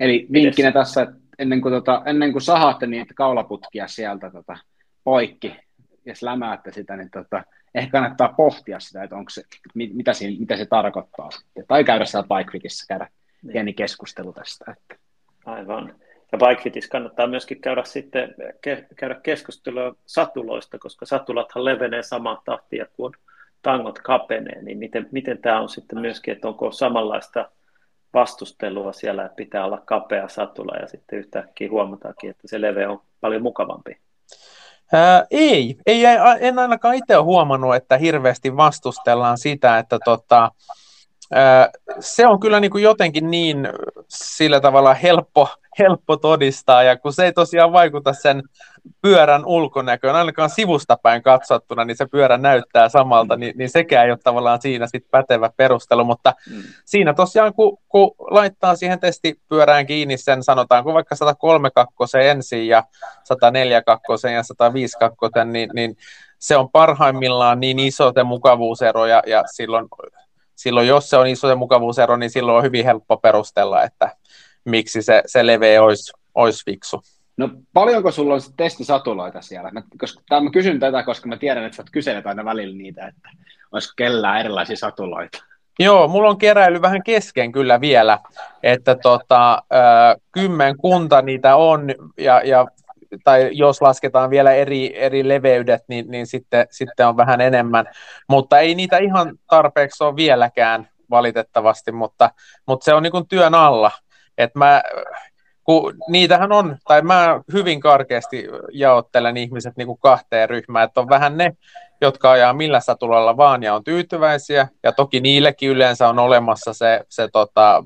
[0.00, 4.56] Eli vinkkinä tässä, että ennen kuin, tota, ennen kuin sahaatte niitä kaulaputkia sieltä tota,
[5.04, 5.56] poikki
[6.06, 9.42] ja lämäätte sitä, niin tota, ehkä kannattaa pohtia sitä, että onko se,
[9.74, 11.64] mitä, siinä, mitä se tarkoittaa sitten.
[11.68, 13.08] Tai käydä siellä Bikefitissä, käydä
[13.42, 13.52] niin.
[13.52, 14.64] pieni keskustelu tästä.
[14.72, 15.02] Että.
[15.44, 15.94] Aivan.
[16.32, 22.86] Ja Bikefitissä kannattaa myöskin käydä sitten ke, käydä keskustelua satuloista, koska satulathan levenee samaa tahtia
[22.96, 23.12] kuin
[23.62, 27.50] tangot kapenee, niin miten, miten tämä on sitten myöskin, että onko samanlaista
[28.14, 33.00] vastustelua siellä, että pitää olla kapea satula ja sitten yhtäkkiä huomataankin, että se leve on
[33.20, 33.96] paljon mukavampi.
[34.92, 36.04] Ää, ei, ei,
[36.40, 40.50] en ainakaan itse ole huomannut, että hirveästi vastustellaan sitä, että tota,
[41.32, 43.68] ää, se on kyllä niin kuin jotenkin niin
[44.08, 45.48] sillä tavalla helppo,
[45.78, 48.42] helppo todistaa, ja kun se ei tosiaan vaikuta sen
[49.02, 54.10] pyörän ulkonäköön, ainakaan sivusta päin katsottuna, niin se pyörä näyttää samalta, niin, niin sekään ei
[54.10, 56.62] ole tavallaan siinä sit pätevä perustelu, mutta mm.
[56.84, 62.84] siinä tosiaan, kun, kun laittaa siihen testipyörään kiinni sen, sanotaanko vaikka 103 kakkosen ensin ja
[63.24, 65.96] 104 kakkosen ja 105 kakkosen, niin, niin
[66.38, 69.88] se on parhaimmillaan niin iso se mukavuusero, ja, ja silloin,
[70.56, 74.16] silloin jos se on iso se mukavuusero, niin silloin on hyvin helppo perustella, että
[74.64, 77.02] miksi se, se leveä olisi, olisi fiksu.
[77.36, 79.70] No paljonko sulla on testisatuloita siellä?
[79.70, 83.28] Mä, koska, mä kysyn tätä, koska mä tiedän, että sä kyselet aina välillä niitä, että
[83.72, 85.44] olisiko kellään erilaisia satuloita.
[85.78, 88.18] Joo, mulla on keräily vähän kesken kyllä vielä,
[88.62, 89.62] että tota,
[90.32, 92.66] kymmenkunta niitä on, ja, ja,
[93.24, 97.86] tai jos lasketaan vielä eri, eri leveydet, niin, niin sitten, sitten on vähän enemmän,
[98.28, 102.30] mutta ei niitä ihan tarpeeksi ole vieläkään valitettavasti, mutta,
[102.66, 103.90] mutta se on niin kuin työn alla.
[104.38, 104.82] Et mä,
[105.64, 111.08] kun niitähän on, tai mä hyvin karkeasti jaottelen ihmiset niin kuin kahteen ryhmään, että on
[111.08, 111.56] vähän ne,
[112.00, 117.00] jotka ajaa millä satulalla vaan ja on tyytyväisiä, ja toki niillekin yleensä on olemassa se,
[117.08, 117.84] se tota,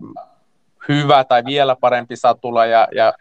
[0.89, 3.13] hyvä tai vielä parempi satula, ja, ja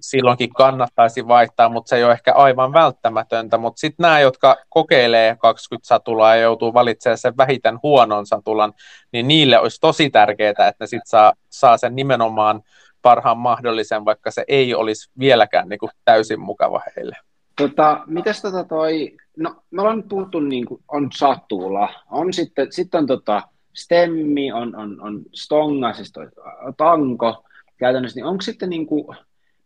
[0.00, 5.36] silloinkin kannattaisi vaihtaa, mutta se ei ole ehkä aivan välttämätöntä, mutta sitten nämä, jotka kokeilee
[5.40, 8.72] 20 satulaa ja joutuu valitsemaan sen vähiten huonon satulan,
[9.12, 12.62] niin niille olisi tosi tärkeää, että ne sitten saa, saa sen nimenomaan
[13.02, 17.16] parhaan mahdollisen, vaikka se ei olisi vieläkään niin kuin täysin mukava heille.
[17.56, 22.98] Tota, mites tota toi, no me ollaan puhuttu niin kuin, on satula, on sitten, sitten
[22.98, 23.42] on tota
[23.76, 26.28] stemmi, on, on, on stonga, siis toi
[26.76, 27.44] tanko
[27.76, 29.16] käytännössä, niin onko sitten niin kuin,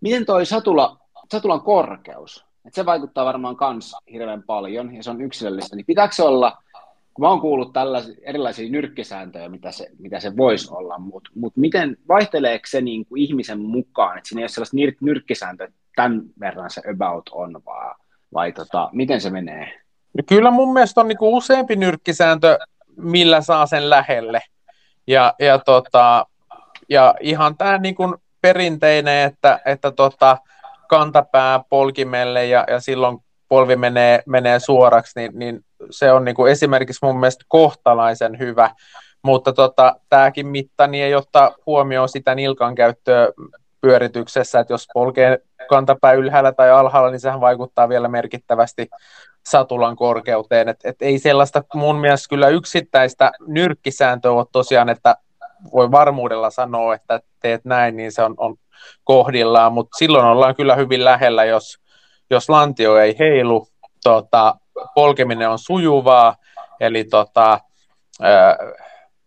[0.00, 0.98] miten toi satula,
[1.32, 6.14] satulan korkeus, että se vaikuttaa varmaan kans hirveän paljon ja se on yksilöllistä, niin pitääkö
[6.14, 6.62] se olla
[7.14, 11.56] kun mä oon kuullut tällaisia erilaisia nyrkkisääntöjä, mitä se, mitä se voisi olla, mutta mut
[11.56, 15.78] miten, vaihteleeko se niin kuin ihmisen mukaan, että siinä ei ole sellaista nyr- nyrkkisääntöä, että
[15.96, 17.96] tämän verran se about on, vaan,
[18.34, 19.80] vai tota, miten se menee?
[20.28, 22.58] Kyllä mun mielestä on niin kuin useampi nyrkkisääntö,
[22.96, 24.40] millä saa sen lähelle.
[25.06, 26.26] Ja, ja, tota,
[26.88, 27.96] ja ihan tämä niin
[28.40, 30.38] perinteinen, että, että tota,
[30.88, 33.18] kantapää polkimelle ja, ja silloin
[33.48, 35.60] polvi menee, menee suoraksi, niin, niin
[35.90, 38.70] se on niin esimerkiksi mun mielestä kohtalaisen hyvä,
[39.22, 43.28] mutta tota, tämäkin mitta niin ei ottaa huomioon sitä nilkan käyttöä
[43.80, 45.38] pyörityksessä, että jos polkee
[45.68, 48.88] kantapää ylhäällä tai alhaalla, niin sehän vaikuttaa vielä merkittävästi
[49.46, 50.68] satulan korkeuteen.
[50.68, 55.16] Et, et ei sellaista mun mielestä kyllä yksittäistä nyrkkisääntöä ole tosiaan, että
[55.72, 58.56] voi varmuudella sanoa, että teet näin, niin se on, on
[59.04, 61.78] kohdillaan, mutta silloin ollaan kyllä hyvin lähellä, jos,
[62.30, 63.68] jos lantio ei heilu,
[64.04, 64.54] tota,
[64.94, 66.36] polkeminen on sujuvaa,
[66.80, 67.60] eli tota,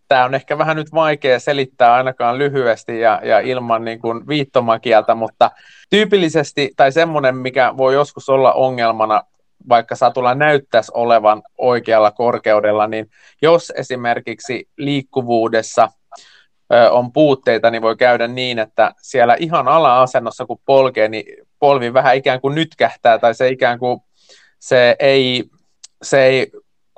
[0.07, 5.15] tämä on ehkä vähän nyt vaikea selittää ainakaan lyhyesti ja, ja ilman niin kuin viittomakieltä,
[5.15, 5.51] mutta
[5.89, 9.23] tyypillisesti, tai semmoinen, mikä voi joskus olla ongelmana,
[9.69, 13.09] vaikka satula näyttäisi olevan oikealla korkeudella, niin
[13.41, 15.89] jos esimerkiksi liikkuvuudessa
[16.91, 21.25] on puutteita, niin voi käydä niin, että siellä ihan ala-asennossa, kun polkee, niin
[21.59, 23.99] polvi vähän ikään kuin nytkähtää, tai se ikään kuin
[24.59, 25.43] se ei,
[26.01, 26.51] se ei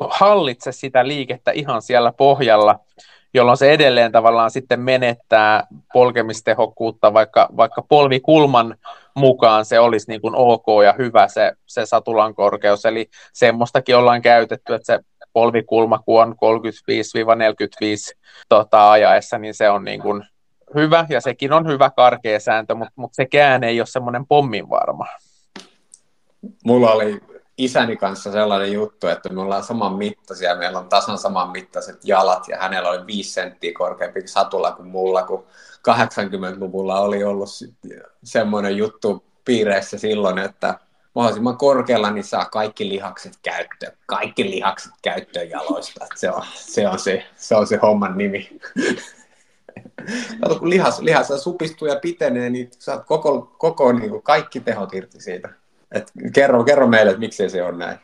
[0.09, 2.79] hallitse sitä liikettä ihan siellä pohjalla,
[3.33, 8.77] jolloin se edelleen tavallaan sitten menettää polkemistehokkuutta, vaikka, vaikka polvikulman
[9.15, 12.85] mukaan se olisi niin kuin ok ja hyvä se, se satulan korkeus.
[12.85, 14.99] Eli semmoistakin ollaan käytetty, että se
[15.33, 16.35] polvikulma, kun on
[18.13, 18.17] 35-45
[18.49, 20.23] tota, ajaessa, niin se on niin kuin
[20.75, 25.05] hyvä, ja sekin on hyvä karkea sääntö, mutta, mutta sekään ei ole semmoinen pommin varma.
[26.63, 27.21] Mulla oli
[27.57, 32.47] isäni kanssa sellainen juttu, että me ollaan saman mittaisia, meillä on tasan saman mittaiset jalat
[32.47, 35.45] ja hänellä oli viisi senttiä korkeampi satula kuin mulla, kun
[35.91, 37.49] 80-luvulla oli ollut
[38.23, 40.79] semmoinen juttu piireissä silloin, että
[41.15, 46.05] mahdollisimman korkealla niin saa kaikki lihakset käyttöön, kaikki lihakset käyttöön jaloista.
[46.15, 48.49] Se on, se on se, se on se homman nimi.
[50.41, 54.93] Kato, kun lihas, lihas supistuu ja pitenee, niin saat koko, koko niin kuin kaikki tehot
[54.93, 55.49] irti siitä.
[55.91, 57.97] Et kerro, kerro meille, että miksi se on näin.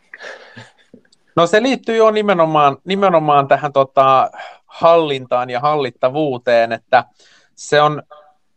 [1.36, 4.32] No se liittyy jo nimenomaan, nimenomaan tähän tota,
[4.66, 7.04] hallintaan ja hallittavuuteen, että
[7.62, 8.03] se on,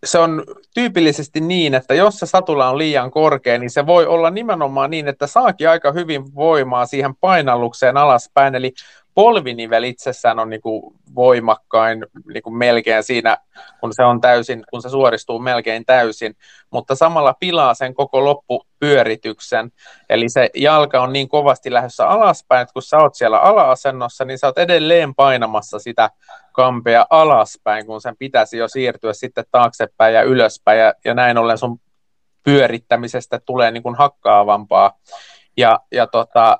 [0.04, 0.44] se on
[0.74, 5.08] tyypillisesti niin, että jos se satula on liian korkea, niin se voi olla nimenomaan niin,
[5.08, 8.72] että saakin aika hyvin voimaa siihen painallukseen alaspäin, eli
[9.14, 13.36] polvinivel itsessään on niin kuin voimakkain niin kuin melkein siinä,
[13.80, 16.36] kun se on täysin, kun se suoristuu melkein täysin,
[16.70, 19.72] mutta samalla pilaa sen koko loppupyörityksen.
[20.08, 24.38] Eli se jalka on niin kovasti lähdössä alaspäin, että kun sä oot siellä ala-asennossa, niin
[24.38, 26.10] sä oot edelleen painamassa sitä
[26.52, 31.58] kampea alaspäin, kun sen pitäisi jo siirtyä sitten taaksepäin ja ylöspäin, ja, ja näin ollen
[31.58, 31.80] sun
[32.42, 34.98] pyörittämisestä tulee niin kuin hakkaavampaa.
[35.56, 36.58] Ja, ja tota,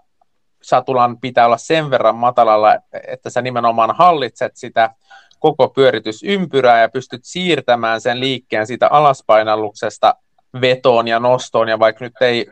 [0.65, 2.75] satulan pitää olla sen verran matalalla,
[3.09, 4.91] että sä nimenomaan hallitset sitä
[5.39, 10.15] koko pyöritysympyrää ja pystyt siirtämään sen liikkeen siitä alaspainalluksesta
[10.61, 12.47] vetoon ja nostoon, ja vaikka nyt ei,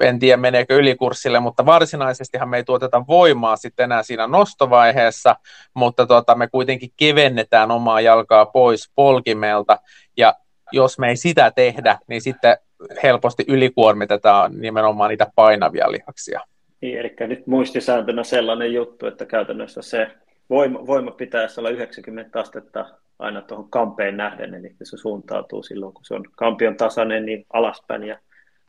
[0.00, 5.36] en tiedä meneekö ylikurssille, mutta varsinaisestihan me ei tuoteta voimaa sitten enää siinä nostovaiheessa,
[5.74, 9.78] mutta tota, me kuitenkin kevennetään omaa jalkaa pois polkimelta,
[10.16, 10.34] ja
[10.72, 12.56] jos me ei sitä tehdä, niin sitten
[13.02, 16.40] helposti ylikuormitetaan nimenomaan niitä painavia lihaksia.
[16.80, 20.10] Niin, eli nyt muistisääntönä sellainen juttu, että käytännössä se
[20.50, 22.86] voima, voima pitäisi olla 90 astetta
[23.18, 28.04] aina tuohon kampeen nähden, eli se suuntautuu silloin, kun se on kampion tasainen, niin alaspäin,
[28.04, 28.18] ja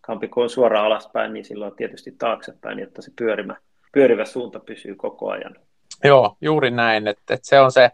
[0.01, 3.55] kampi kun on suoraan alaspäin, niin silloin tietysti taaksepäin, jotta se pyörimä,
[3.91, 5.55] pyörivä suunta pysyy koko ajan.
[6.03, 7.91] Joo, juuri näin, että, että se on se,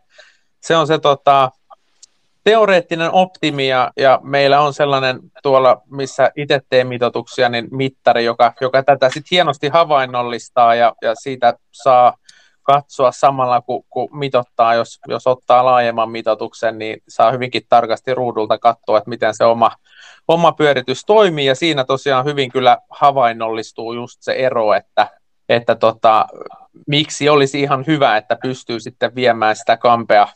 [0.59, 1.51] se, on se tota,
[2.46, 8.54] teoreettinen optimi ja, ja meillä on sellainen tuolla, missä itse teen mitoituksia, niin mittari, joka,
[8.62, 12.14] joka tätä sitten hienosti havainnollistaa ja, ja siitä saa
[12.64, 18.58] katsoa samalla, kun, kun mitottaa, jos, jos ottaa laajemman mitoituksen, niin saa hyvinkin tarkasti ruudulta
[18.58, 19.72] katsoa, että miten se oma,
[20.28, 25.08] oma pyöritys toimii, ja siinä tosiaan hyvin kyllä havainnollistuu just se ero, että,
[25.50, 26.26] että tota,
[26.88, 30.28] miksi olisi ihan hyvä, että pystyy sitten viemään sitä kampea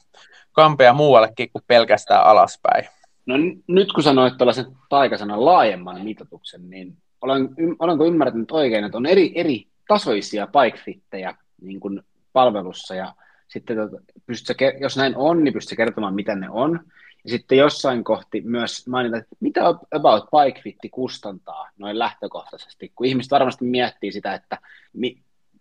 [0.51, 2.85] kampea muuallekin kuin pelkästään alaspäin.
[3.25, 3.35] No
[3.67, 9.31] nyt kun sanoit tällaisen taikasanan laajemman mitoituksen, niin olen, olenko ymmärtänyt oikein, että on eri,
[9.35, 12.01] eri tasoisia bikefittejä niin kuin
[12.33, 13.13] palvelussa ja
[13.47, 16.79] sitten tota, pystytkö, jos näin on, niin pystytkö kertomaan, mitä ne on.
[17.23, 23.31] Ja sitten jossain kohti myös mainita, että mitä About Bikefitti kustantaa noin lähtökohtaisesti, kun ihmiset
[23.31, 24.57] varmasti miettii sitä, että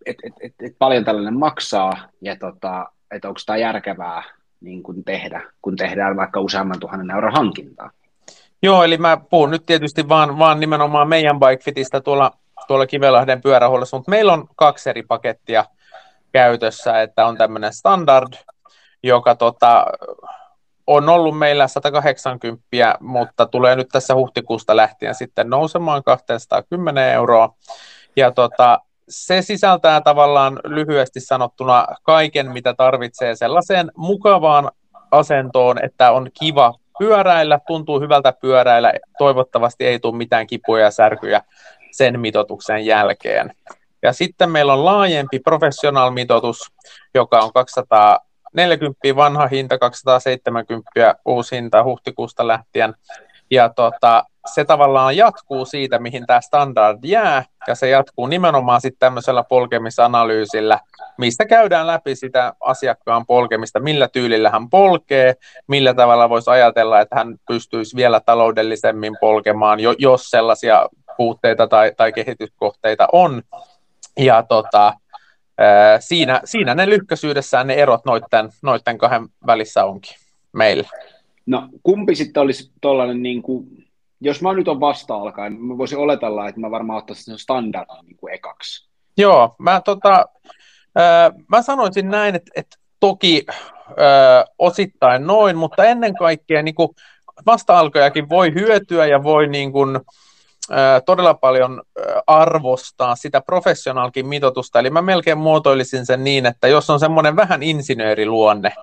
[0.05, 4.23] et, et, et, et paljon tällainen maksaa ja tota, että onko tämä järkevää
[4.61, 7.91] niin kuin tehdä, kun tehdään vaikka useamman tuhannen euron hankintaa.
[8.63, 12.31] Joo, eli mä puhun nyt tietysti vaan, vaan nimenomaan meidän BikeFitistä tuolla,
[12.67, 15.65] tuolla Kivelahden pyörähuollossa, mutta meillä on kaksi eri pakettia
[16.31, 18.33] käytössä, että on tämmöinen standard,
[19.03, 19.85] joka tota,
[20.87, 27.53] on ollut meillä 180, mutta tulee nyt tässä huhtikuusta lähtien sitten nousemaan 210 euroa.
[28.15, 28.79] Ja tota,
[29.09, 34.71] se sisältää tavallaan lyhyesti sanottuna kaiken, mitä tarvitsee sellaiseen mukavaan
[35.11, 41.41] asentoon, että on kiva pyöräillä, tuntuu hyvältä pyöräillä, toivottavasti ei tule mitään kipuja ja särkyjä
[41.91, 43.55] sen mitoituksen jälkeen.
[44.01, 46.71] Ja sitten meillä on laajempi professional mitoitus,
[47.13, 52.93] joka on 240 vanha hinta, 270 uusi hinta huhtikuusta lähtien.
[53.51, 54.23] Ja tota,
[54.53, 60.79] se tavallaan jatkuu siitä, mihin tämä standard jää, ja se jatkuu nimenomaan sitten tämmöisellä polkemisanalyysillä,
[61.17, 65.35] mistä käydään läpi sitä asiakkaan polkemista, millä tyylillä hän polkee,
[65.67, 72.11] millä tavalla voisi ajatella, että hän pystyisi vielä taloudellisemmin polkemaan, jos sellaisia puutteita tai, tai
[72.11, 73.41] kehityskohteita on.
[74.19, 74.93] Ja tota,
[75.99, 80.15] siinä, siinä ne lyhkäisyydessään ne erot noiden, noiden kahden välissä onkin
[80.53, 80.89] meillä.
[81.49, 83.85] No kumpi sitten olisi tuollainen niin kuin
[84.21, 88.05] jos mä nyt on vasta alkaen, mä voisin oletella, että mä varmaan ottaisin sen standardin
[88.05, 88.89] niin kuin ekaksi.
[89.17, 90.25] Joo, mä, tota,
[90.99, 93.55] äh, mä sanoisin näin, että, että toki äh,
[94.57, 96.89] osittain noin, mutta ennen kaikkea niin kuin
[97.45, 99.99] vasta-alkojakin voi hyötyä ja voi niin kuin,
[101.05, 101.81] todella paljon
[102.27, 104.79] arvostaa sitä professionaalkin mitotusta.
[104.79, 108.73] Eli mä melkein muotoilisin sen niin, että jos on semmoinen vähän insinööriluonne,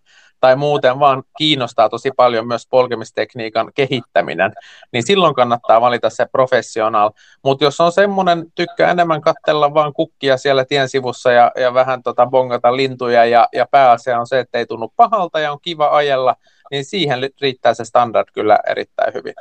[0.41, 4.53] tai muuten vaan kiinnostaa tosi paljon myös polkemistekniikan kehittäminen,
[4.93, 7.11] niin silloin kannattaa valita se professional.
[7.45, 12.03] Mutta jos on semmoinen, tykkää enemmän katsella vaan kukkia siellä tien sivussa ja, ja vähän
[12.03, 15.89] tota bongata lintuja ja, ja pääasia on se, että ei tunnu pahalta ja on kiva
[15.89, 16.37] ajella,
[16.70, 19.34] niin siihen riittää se standard kyllä erittäin hyvin.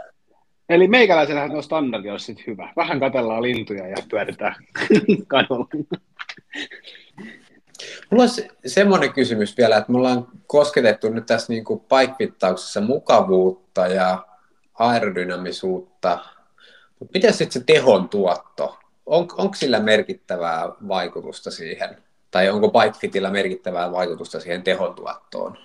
[0.69, 2.73] Eli meikäläisenä tuo standardi olisi sitten hyvä.
[2.75, 4.55] Vähän katellaan lintuja ja pyöritään
[5.27, 5.67] kadulla.
[8.11, 13.87] Mulla olisi semmoinen kysymys vielä, että me ollaan kosketettu nyt tässä niin kuin paikvittauksessa mukavuutta
[13.87, 14.25] ja
[14.73, 16.19] aerodynamisuutta,
[16.99, 18.77] mutta miten sitten se tehon tuotto?
[19.05, 21.97] On, onko sillä merkittävää vaikutusta siihen?
[22.31, 25.57] Tai onko bikefitillä merkittävää vaikutusta siihen tehon tuottoon?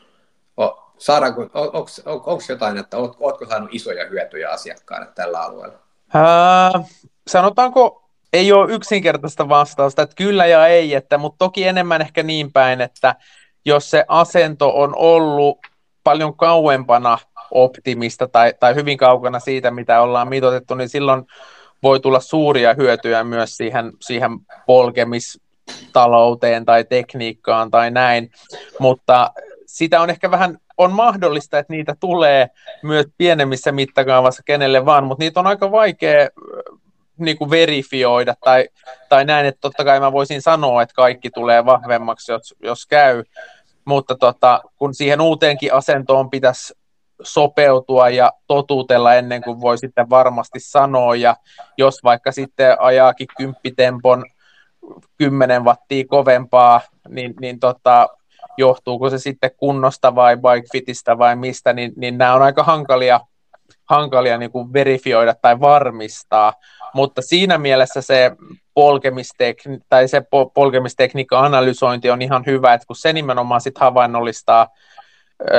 [0.57, 0.65] O,
[1.09, 1.25] on,
[1.55, 5.79] onko, on, onko jotain, että oletko saanut isoja hyötyjä asiakkaille tällä alueella?
[6.15, 6.71] Ää,
[7.27, 12.53] sanotaanko ei ole yksinkertaista vastausta, että kyllä ja ei, että, mutta toki enemmän ehkä niin
[12.53, 13.15] päin, että
[13.65, 15.59] jos se asento on ollut
[16.05, 17.19] paljon kauempana
[17.51, 21.25] optimista tai, tai hyvin kaukana siitä, mitä ollaan mitotettu, niin silloin
[21.83, 24.31] voi tulla suuria hyötyjä myös siihen, siihen
[24.67, 28.31] polkemistalouteen tai tekniikkaan tai näin,
[28.79, 29.33] mutta
[29.67, 32.51] sitä on ehkä vähän on mahdollista, että niitä tulee
[32.83, 36.29] myös pienemmissä mittakaavassa kenelle vaan, mutta niitä on aika vaikea
[37.21, 38.69] niin kuin verifioida tai,
[39.09, 43.25] tai näin, että totta kai mä voisin sanoa, että kaikki tulee vahvemmaksi, jos, jos käy,
[43.85, 46.75] mutta tota, kun siihen uuteenkin asentoon pitäisi
[47.23, 51.37] sopeutua ja totuutella ennen kuin voi sitten varmasti sanoa, ja
[51.79, 54.25] jos vaikka sitten ajaakin kymppitempon
[55.19, 58.09] 10 wattia kovempaa, niin, niin tota,
[58.57, 63.21] johtuuko se sitten kunnosta vai bike fitistä vai mistä, niin, niin nämä on aika hankalia,
[63.91, 66.53] hankalia niin kuin verifioida tai varmistaa,
[66.95, 68.33] mutta siinä mielessä se
[68.75, 70.23] polkemistekni- tai se
[70.55, 74.69] polkemistekniikan analysointi on ihan hyvä, että kun se nimenomaan sit havainnollistaa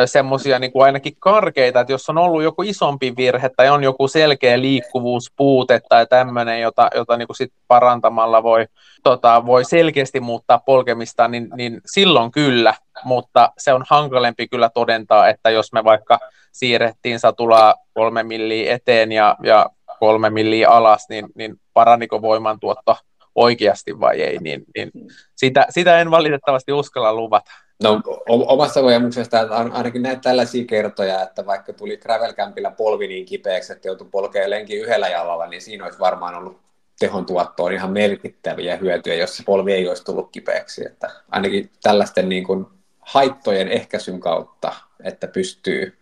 [0.06, 4.08] semmoisia niin kuin ainakin karkeita, että jos on ollut joku isompi virhe tai on joku
[4.08, 8.66] selkeä liikkuvuuspuute tai tämmöinen, jota, jota niin kuin sit parantamalla voi,
[9.04, 12.74] tota, voi selkeästi muuttaa polkemista, niin, niin silloin kyllä,
[13.04, 16.20] mutta se on hankalempi kyllä todentaa, että jos me vaikka
[16.52, 19.66] siirrettiin satulaa kolme milliä eteen ja, ja
[20.00, 22.98] kolme milliä alas, niin, niin paraniko voimantuotto
[23.36, 24.92] oikeasti vai ei, niin, niin
[25.36, 27.52] sitä, sitä en valitettavasti uskalla luvata.
[27.84, 29.38] No omassa kokemuksesta
[29.72, 32.34] ainakin näitä tällaisia kertoja, että vaikka tuli gravel
[32.78, 36.60] polvi niin kipeäksi, että joutui polkemaan lenkin yhdellä jalalla, niin siinä olisi varmaan ollut
[37.00, 40.86] tehon tuottoon ihan merkittäviä hyötyjä, jos se polvi ei olisi tullut kipeäksi.
[40.86, 42.66] Että ainakin tällaisten niin kuin
[43.00, 44.74] haittojen ehkäisyn kautta,
[45.04, 45.98] että pystyy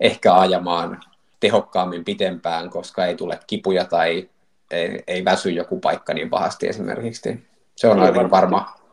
[0.00, 1.00] ehkä ajamaan
[1.40, 4.28] tehokkaammin pitempään, koska ei tule kipuja tai
[4.70, 7.46] ei, ei väsy joku paikka niin pahasti esimerkiksi.
[7.76, 8.83] Se on ainakin varma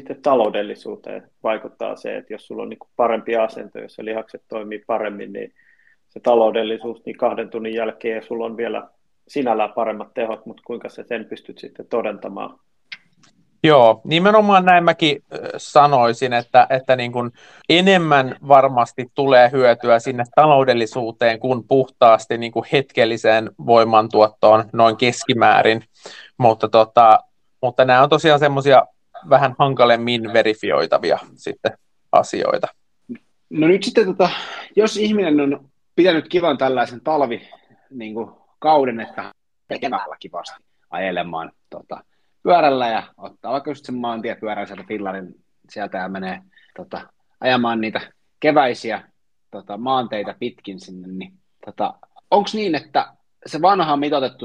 [0.00, 4.84] sitten taloudellisuuteen vaikuttaa se, että jos sulla on niin parempi asento, jos se lihakset toimii
[4.86, 5.54] paremmin, niin
[6.08, 8.88] se taloudellisuus, niin kahden tunnin jälkeen sulla on vielä
[9.28, 12.58] sinällään paremmat tehot, mutta kuinka sä sen pystyt sitten todentamaan?
[13.64, 15.24] Joo, nimenomaan näin mäkin
[15.56, 17.30] sanoisin, että, että niin kuin
[17.68, 25.82] enemmän varmasti tulee hyötyä sinne taloudellisuuteen kuin puhtaasti niin kuin hetkelliseen voimantuottoon noin keskimäärin,
[26.38, 27.18] mutta, tota,
[27.62, 28.82] mutta nämä on tosiaan semmoisia
[29.28, 31.72] vähän hankalemmin verifioitavia sitten
[32.12, 32.66] asioita.
[33.50, 34.30] No nyt sitten, tota,
[34.76, 37.48] jos ihminen on pitänyt kivan tällaisen talvi
[37.90, 39.32] niin kuin kauden, että
[39.68, 42.04] tekemällä kivasti ajelemaan tota,
[42.42, 45.34] pyörällä ja ottaa vaikka just sen maantiepyörän sieltä fillarin
[45.70, 46.40] sieltä ja menee
[46.76, 47.00] tota,
[47.40, 48.00] ajamaan niitä
[48.40, 49.08] keväisiä
[49.50, 51.32] tota, maanteita pitkin sinne, niin
[51.66, 51.94] tota,
[52.30, 53.12] onko niin, että
[53.46, 54.44] se vanha mitotettu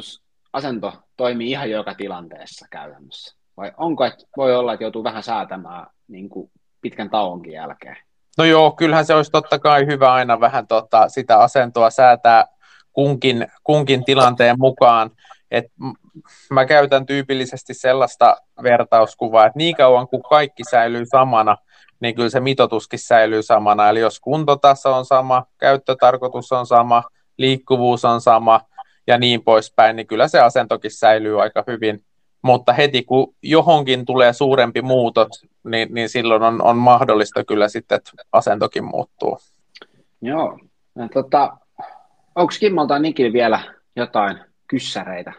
[0.53, 3.35] asento toimii ihan joka tilanteessa käytännössä?
[3.57, 6.51] Vai onko, että voi olla, että joutuu vähän säätämään niin kuin
[6.81, 7.97] pitkän tauonkin jälkeen?
[8.37, 12.45] No joo, kyllähän se olisi totta kai hyvä aina vähän tota, sitä asentoa säätää
[12.93, 15.11] kunkin, kunkin tilanteen mukaan.
[15.51, 15.65] Et
[16.49, 21.57] mä käytän tyypillisesti sellaista vertauskuvaa, että niin kauan kuin kaikki säilyy samana,
[21.99, 23.89] niin kyllä se mitotuskin säilyy samana.
[23.89, 27.03] Eli jos kuntotaso on sama, käyttötarkoitus on sama,
[27.37, 28.61] liikkuvuus on sama
[29.07, 32.05] ja niin poispäin, niin kyllä se asentokin säilyy aika hyvin
[32.45, 37.95] mutta heti kun johonkin tulee suurempi muutos, niin, niin silloin on, on mahdollista kyllä sitten,
[37.95, 39.37] että asentokin muuttuu.
[40.21, 40.59] Joo.
[40.95, 41.57] No, tota,
[42.35, 43.59] onko Kimmalta Nikil vielä
[43.95, 44.37] jotain
[44.67, 45.33] kyssäreitä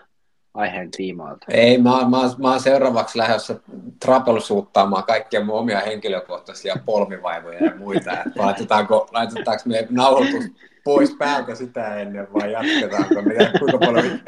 [0.54, 1.46] aiheen tiimoilta?
[1.50, 3.60] Ei, mä, mä, mä oon seuraavaksi lähdössä
[4.00, 8.10] troubleshoottaamaan kaikkia mun omia henkilökohtaisia polvivaivoja ja muita.
[8.36, 10.44] laitetaanko, laitetaanko me nauhoitus
[10.84, 13.22] pois päältä sitä ennen vai jatketaanko?
[13.22, 14.20] Mitä, kuinka paljon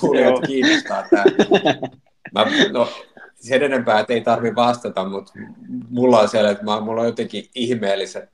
[0.00, 1.24] kuulijat kiinnostaa tämä?
[2.32, 2.88] Mä, no,
[3.34, 5.32] sen enempää, että ei tarvi vastata, mutta
[5.90, 8.30] mulla on siellä, että mä, mulla on jotenkin ihmeelliset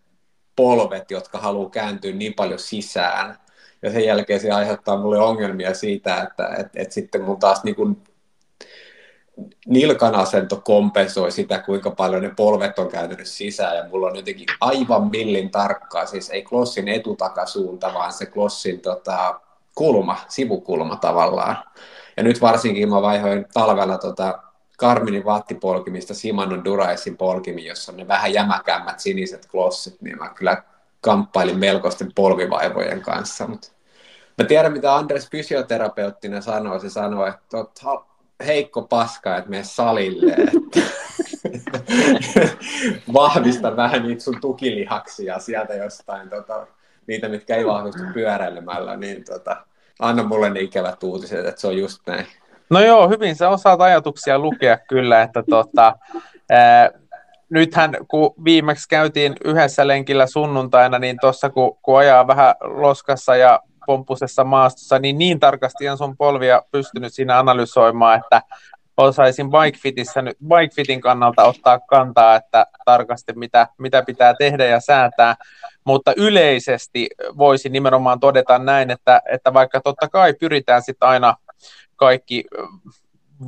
[0.57, 3.39] polvet, jotka haluaa kääntyä niin paljon sisään.
[3.83, 7.75] Ja sen jälkeen se aiheuttaa mulle ongelmia siitä, että et, et sitten mun taas niin
[7.75, 8.03] kuin
[9.67, 14.47] nilkan asento kompensoi sitä, kuinka paljon ne polvet on kääntynyt sisään, ja mulla on jotenkin
[14.61, 19.41] aivan millin tarkkaa, siis ei klossin etutakasuunta, vaan se klossin tota,
[19.75, 21.57] kulma, sivukulma tavallaan.
[22.19, 24.43] Ja nyt varsinkin mä vaihoin talvella tota
[24.79, 30.63] Karminin vattipolkimista Simanon Duraisin polkimi, jossa on ne vähän jämäkämmät siniset klossit, niin mä kyllä
[31.01, 33.47] kamppailin melkoisten polvivaivojen kanssa.
[33.47, 33.69] Mutta
[34.39, 36.81] mä tiedän, mitä Andres fysioterapeuttina sanoi.
[36.81, 38.09] Se sanoi, että oot
[38.47, 40.33] heikko paska, että mene salille.
[40.33, 40.81] Että
[43.13, 46.67] vahvista vähän niitä sun tukilihaksia sieltä jostain, tota,
[47.07, 49.57] niitä, mitkä ei vahvistu pyöräilemällä, niin tota,
[49.99, 52.27] anna mulle ne ikävät uutiset, että se on just näin.
[52.71, 55.97] No joo, hyvin sä osaat ajatuksia lukea kyllä, että tota,
[56.51, 56.91] ää,
[57.51, 63.61] nythän kun viimeksi käytiin yhdessä lenkillä sunnuntaina, niin tuossa kun, kun ajaa vähän loskassa ja
[63.87, 68.43] pompusessa maastossa, niin niin tarkasti en sun polvia pystynyt siinä analysoimaan, että
[69.03, 70.23] osaisin bikefitissä,
[71.01, 75.37] kannalta ottaa kantaa, että tarkasti mitä, mitä pitää tehdä ja säätää,
[75.85, 81.35] mutta yleisesti voisi nimenomaan todeta näin, että, että vaikka totta kai pyritään sitten aina
[81.97, 82.45] kaikki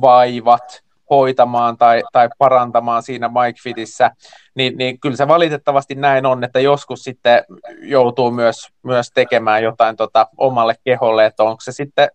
[0.01, 4.11] vaivat hoitamaan tai, tai parantamaan siinä bikefitissä,
[4.55, 7.43] niin, niin kyllä se valitettavasti näin on, että joskus sitten
[7.81, 12.09] joutuu myös, myös tekemään jotain tota omalle keholle, että onko se sitten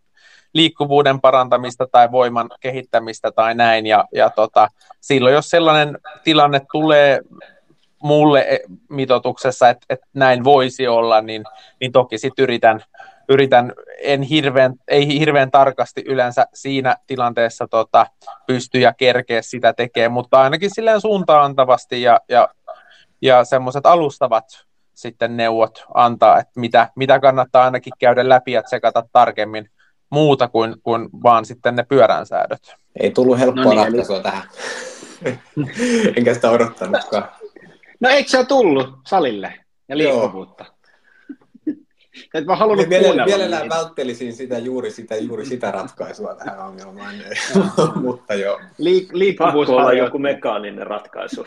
[0.57, 3.87] liikkuvuuden parantamista tai voiman kehittämistä tai näin.
[3.87, 4.69] Ja, ja tota,
[5.01, 7.21] silloin, jos sellainen tilanne tulee
[8.03, 11.45] mulle e, mitotuksessa, että, että näin voisi olla, niin,
[11.81, 12.81] niin toki sitten yritän,
[13.29, 18.07] yritän, en hirveän, ei hirveän tarkasti yleensä siinä tilanteessa tota,
[18.47, 22.49] pysty ja kerkeä sitä tekemään, mutta ainakin silleen suuntaan antavasti ja, ja,
[23.23, 24.45] ja semmoiset alustavat
[24.95, 29.71] sitten neuvot antaa, että mitä, mitä kannattaa ainakin käydä läpi ja tsekata tarkemmin
[30.11, 32.77] muuta kuin, kuin vaan sitten ne pyöränsäädöt.
[33.01, 34.23] Ei tullut helppoa no niin, ratkaisua eli...
[34.23, 34.43] tähän.
[36.17, 37.29] Enkä sitä odottanutkaan.
[38.01, 39.55] No eikö se tullut salille
[39.89, 40.65] ja liikkuvuutta?
[42.35, 47.15] Et mä halunnut Mielellään, mielellään välttelisin sitä juuri sitä, juuri sitä ratkaisua tähän ongelmaan,
[48.03, 48.59] mutta joo.
[48.59, 51.47] Liik- liikkuvuus olla joku mekaaninen ratkaisu.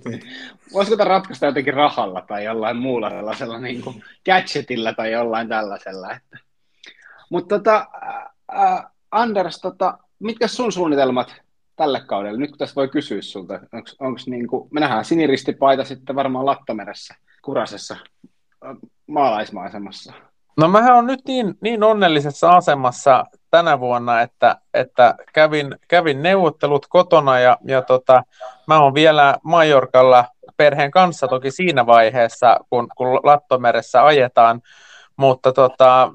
[0.72, 6.12] Voisiko tämä ratkaista jotenkin rahalla tai jollain muulla sellaisella niin kuin gadgetilla tai jollain tällaisella?
[6.12, 6.43] Että...
[7.34, 7.86] Mutta tota,
[8.54, 11.34] äh, Anders, tota, mitkä sun suunnitelmat
[11.76, 12.38] tälle kaudelle?
[12.38, 13.60] Nyt kun tässä voi kysyä sulta,
[14.00, 17.96] onko niin kuin, me nähdään siniristipaita sitten varmaan Lattameressä, Kurasessa,
[19.06, 20.12] maalaismaisemassa.
[20.56, 26.86] No mähän on nyt niin, niin onnellisessa asemassa tänä vuonna, että, että kävin, kävin neuvottelut
[26.86, 28.22] kotona ja, ja tota,
[28.66, 30.24] mä oon vielä Majorkalla
[30.56, 34.62] perheen kanssa toki siinä vaiheessa, kun, kun Lattomeressä ajetaan,
[35.16, 36.10] mutta tota,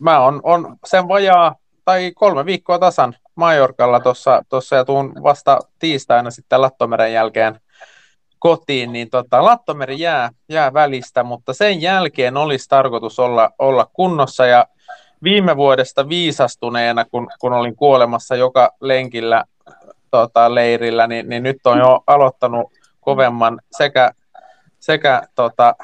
[0.00, 4.00] mä on, on sen vajaa tai kolme viikkoa tasan Majorkalla
[4.48, 7.60] tuossa ja tuun vasta tiistaina sitten Lattomeren jälkeen
[8.38, 14.46] kotiin, niin tota, Lattomeri jää, jää välistä, mutta sen jälkeen olisi tarkoitus olla, olla kunnossa
[14.46, 14.66] ja
[15.22, 19.44] viime vuodesta viisastuneena, kun, kun olin kuolemassa joka lenkillä
[20.10, 24.12] tota, leirillä, niin, niin nyt on jo aloittanut kovemman sekä,
[24.80, 25.74] sekä tota,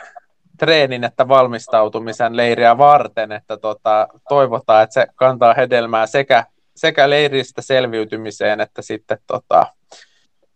[0.56, 6.44] treenin että valmistautumisen leiriä varten, että tota, toivotaan, että se kantaa hedelmää sekä,
[6.76, 9.66] sekä leiristä selviytymiseen että sitten tota,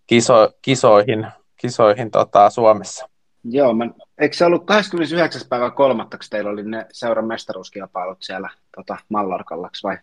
[0.07, 1.27] kiso, kisoihin,
[1.57, 3.09] kisoihin tota, Suomessa.
[3.45, 3.87] Joo, mä,
[4.19, 5.43] eikö se ollut 29.
[5.49, 9.99] päivä kolmattaksi teillä oli ne seuran mestaruuskilpailut siellä tota, Mallorkallaksi vai?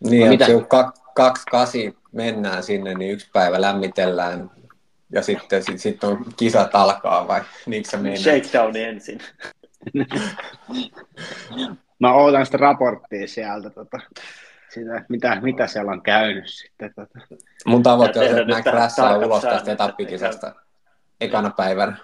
[0.00, 0.46] Niin, vai mitä?
[0.46, 0.66] se on
[1.14, 4.50] kaksi kasi mennään sinne, niin yksi päivä lämmitellään
[5.12, 9.18] ja sitten sit, sit on kisat alkaa vai niinkö sä Shakedowni ensin.
[11.98, 13.98] Mä ootan sitä raporttia sieltä, tota,
[14.68, 16.94] sitä, mitä, mitä siellä on käynyt sitten.
[16.94, 17.18] Tota.
[17.66, 20.54] Mun tavoite on se, että mä krässään ulos tästä etappikisasta
[21.20, 21.96] ekana päivänä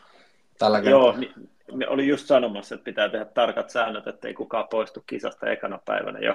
[0.58, 1.00] tällä kertaa.
[1.00, 5.78] Joo, niin, oli just sanomassa, että pitää tehdä tarkat säännöt, ettei kukaan poistu kisasta ekana
[5.84, 6.34] päivänä jo.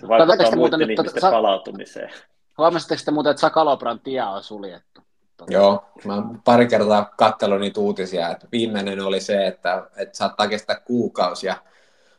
[0.00, 2.10] Se vaikuttaa muiden ihmisten sa- palautumiseen.
[2.58, 5.07] Huomasitteko te muuten, että Sakalopran tie on suljettu?
[5.38, 5.52] Tota.
[5.52, 10.80] Joo, mä pari kertaa katsellut niitä uutisia, että viimeinen oli se, että, että saattaa kestää
[10.80, 11.56] kuukausia,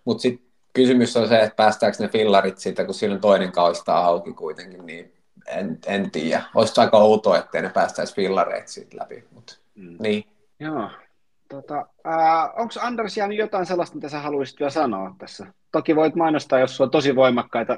[0.05, 3.97] mutta sitten kysymys on se, että päästääkö ne fillarit siitä, kun siinä on toinen kausta
[3.97, 5.13] auki kuitenkin, niin
[5.47, 6.43] en, en tiedä.
[6.55, 9.95] Olisi aika outoa, ettei ne päästäisi fillareita siitä läpi, mutta mm.
[9.99, 10.24] niin.
[10.59, 10.89] Joo.
[11.49, 15.47] Tota, äh, Onko Anders jäänyt jotain sellaista, mitä sä haluaisit vielä sanoa tässä?
[15.72, 17.78] Toki voit mainostaa, jos sulla on tosi voimakkaita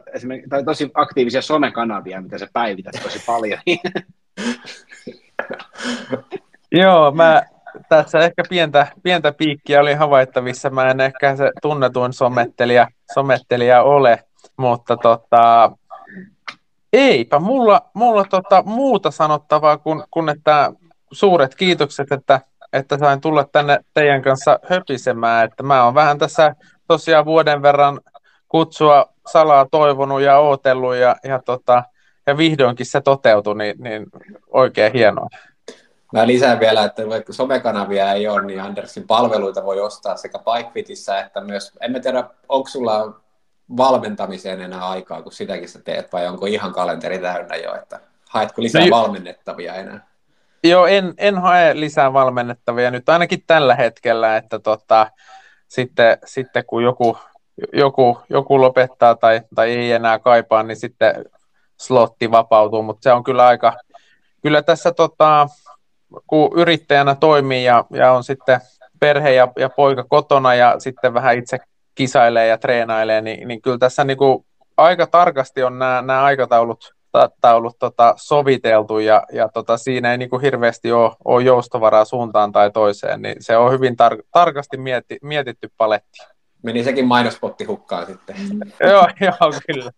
[0.49, 3.59] tai tosi aktiivisia somekanavia, mitä sä päivität tosi paljon.
[6.71, 7.41] Joo, mä
[7.89, 10.69] tässä ehkä pientä, pientä piikkiä oli havaittavissa.
[10.69, 14.23] Mä en ehkä se tunnetuin somettelija, somettelija ole,
[14.57, 15.71] mutta tota,
[16.93, 20.71] eipä mulla, mulla tota muuta sanottavaa kuin, kuin että
[21.11, 22.41] suuret kiitokset, että,
[22.73, 25.45] että sain tulla tänne teidän kanssa höpisemään.
[25.45, 26.55] Että mä oon vähän tässä
[26.87, 27.99] tosiaan vuoden verran
[28.49, 31.83] kutsua salaa toivonut ja ootellut ja, ja, tota,
[32.27, 34.05] ja vihdoinkin se toteutui, niin, niin
[34.47, 35.27] oikein hienoa.
[36.13, 41.19] Mä lisään vielä, että vaikka somekanavia ei ole, niin Andersin palveluita voi ostaa sekä Bikefitissä
[41.19, 43.21] että myös, en mä tiedä, onko sulla
[43.77, 47.99] valmentamiseen enää aikaa, kun sitäkin sä teet, vai onko ihan kalenteri täynnä jo, että
[48.29, 50.07] haetko lisää no, valmennettavia enää?
[50.63, 55.07] Joo, en, en hae lisää valmennettavia nyt ainakin tällä hetkellä, että tota,
[55.67, 57.17] sitten, sitten kun joku,
[57.73, 61.25] joku, joku lopettaa tai, tai ei enää kaipaa, niin sitten
[61.81, 63.73] slotti vapautuu, mutta se on kyllä aika,
[64.43, 65.47] kyllä tässä tota,
[66.27, 68.61] kun yrittäjänä toimii ja, ja on sitten
[68.99, 71.57] perhe ja, ja poika kotona ja sitten vähän itse
[71.95, 74.45] kisailee ja treenailee, niin, niin kyllä tässä niin kuin
[74.77, 76.93] aika tarkasti on nämä, nämä aikataulut
[77.41, 82.51] taulut, tota, soviteltu ja, ja tota, siinä ei niin kuin hirveästi ole, ole joustovaraa suuntaan
[82.51, 86.19] tai toiseen, niin se on hyvin tar- tarkasti mieti, mietitty paletti.
[86.63, 88.35] Meni sekin mainospotti hukkaan sitten.
[88.79, 89.91] joo, joo, kyllä.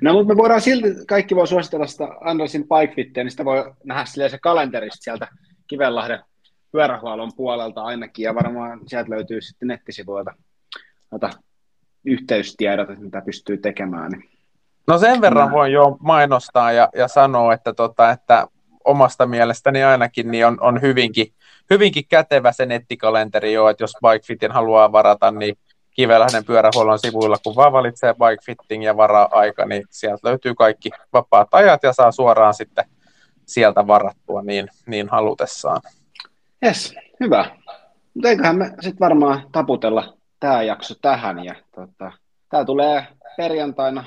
[0.00, 3.72] No, mutta me voidaan silti, kaikki voi suositella sitä Andersin Bike Fittiä, niin sitä voi
[3.84, 5.28] nähdä se kalenterista sieltä
[5.66, 6.20] Kivenlahden
[6.72, 10.34] pyörähuollon puolelta ainakin, ja varmaan sieltä löytyy sitten nettisivuilta
[11.10, 11.30] noita
[12.04, 14.12] yhteystiedot, että mitä pystyy tekemään.
[14.12, 14.30] Niin.
[14.86, 18.46] No sen verran voin jo mainostaa ja, ja sanoa, että, tota, että
[18.84, 21.26] omasta mielestäni ainakin niin on, on hyvinkin,
[21.70, 25.56] hyvinkin kätevä se nettikalenteri jo, että jos Bikefitin haluaa varata, niin
[25.94, 31.48] Kivelähden pyörähuollon sivuilla, kun vaan valitsee Bikefitting ja varaa aika, niin sieltä löytyy kaikki vapaat
[31.52, 32.84] ajat ja saa suoraan sitten
[33.46, 35.80] sieltä varattua niin, niin halutessaan.
[36.64, 37.56] Yes, hyvä.
[38.14, 41.44] Mutta eiköhän me sitten varmaan taputella tämä jakso tähän.
[41.44, 42.12] Ja tota,
[42.48, 44.04] tämä tulee perjantaina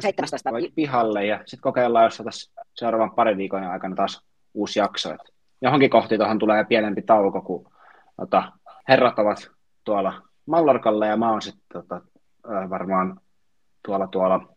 [0.00, 0.50] 17.
[0.74, 4.22] pihalle ja sitten kokeillaan, jos tässä seuraavan parin viikon aikana taas
[4.54, 5.14] uusi jakso.
[5.14, 5.20] Et
[5.62, 7.72] johonkin kohti tuohon tulee pienempi tauko, kun
[8.16, 8.52] tota,
[8.88, 9.50] herrat ovat
[9.84, 12.00] tuolla Mallorkalla ja mä oon sitten tota,
[12.70, 13.20] varmaan
[13.86, 14.48] tuolla tuolla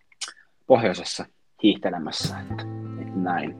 [0.67, 1.25] pohjoisessa
[1.63, 2.39] hiihtelemässä.
[2.39, 2.63] Että,
[3.01, 3.55] että näin.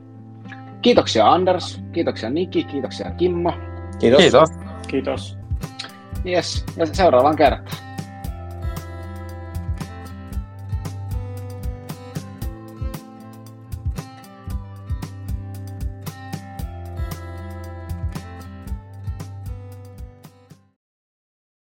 [0.82, 3.52] Kiitoksia Anders, kiitoksia Niki, kiitoksia Kimmo.
[3.98, 4.20] Kiitos.
[4.20, 4.50] Kiitos.
[4.88, 5.38] Kiitos.
[6.26, 7.91] Yes, ja seuraavaan kertaan.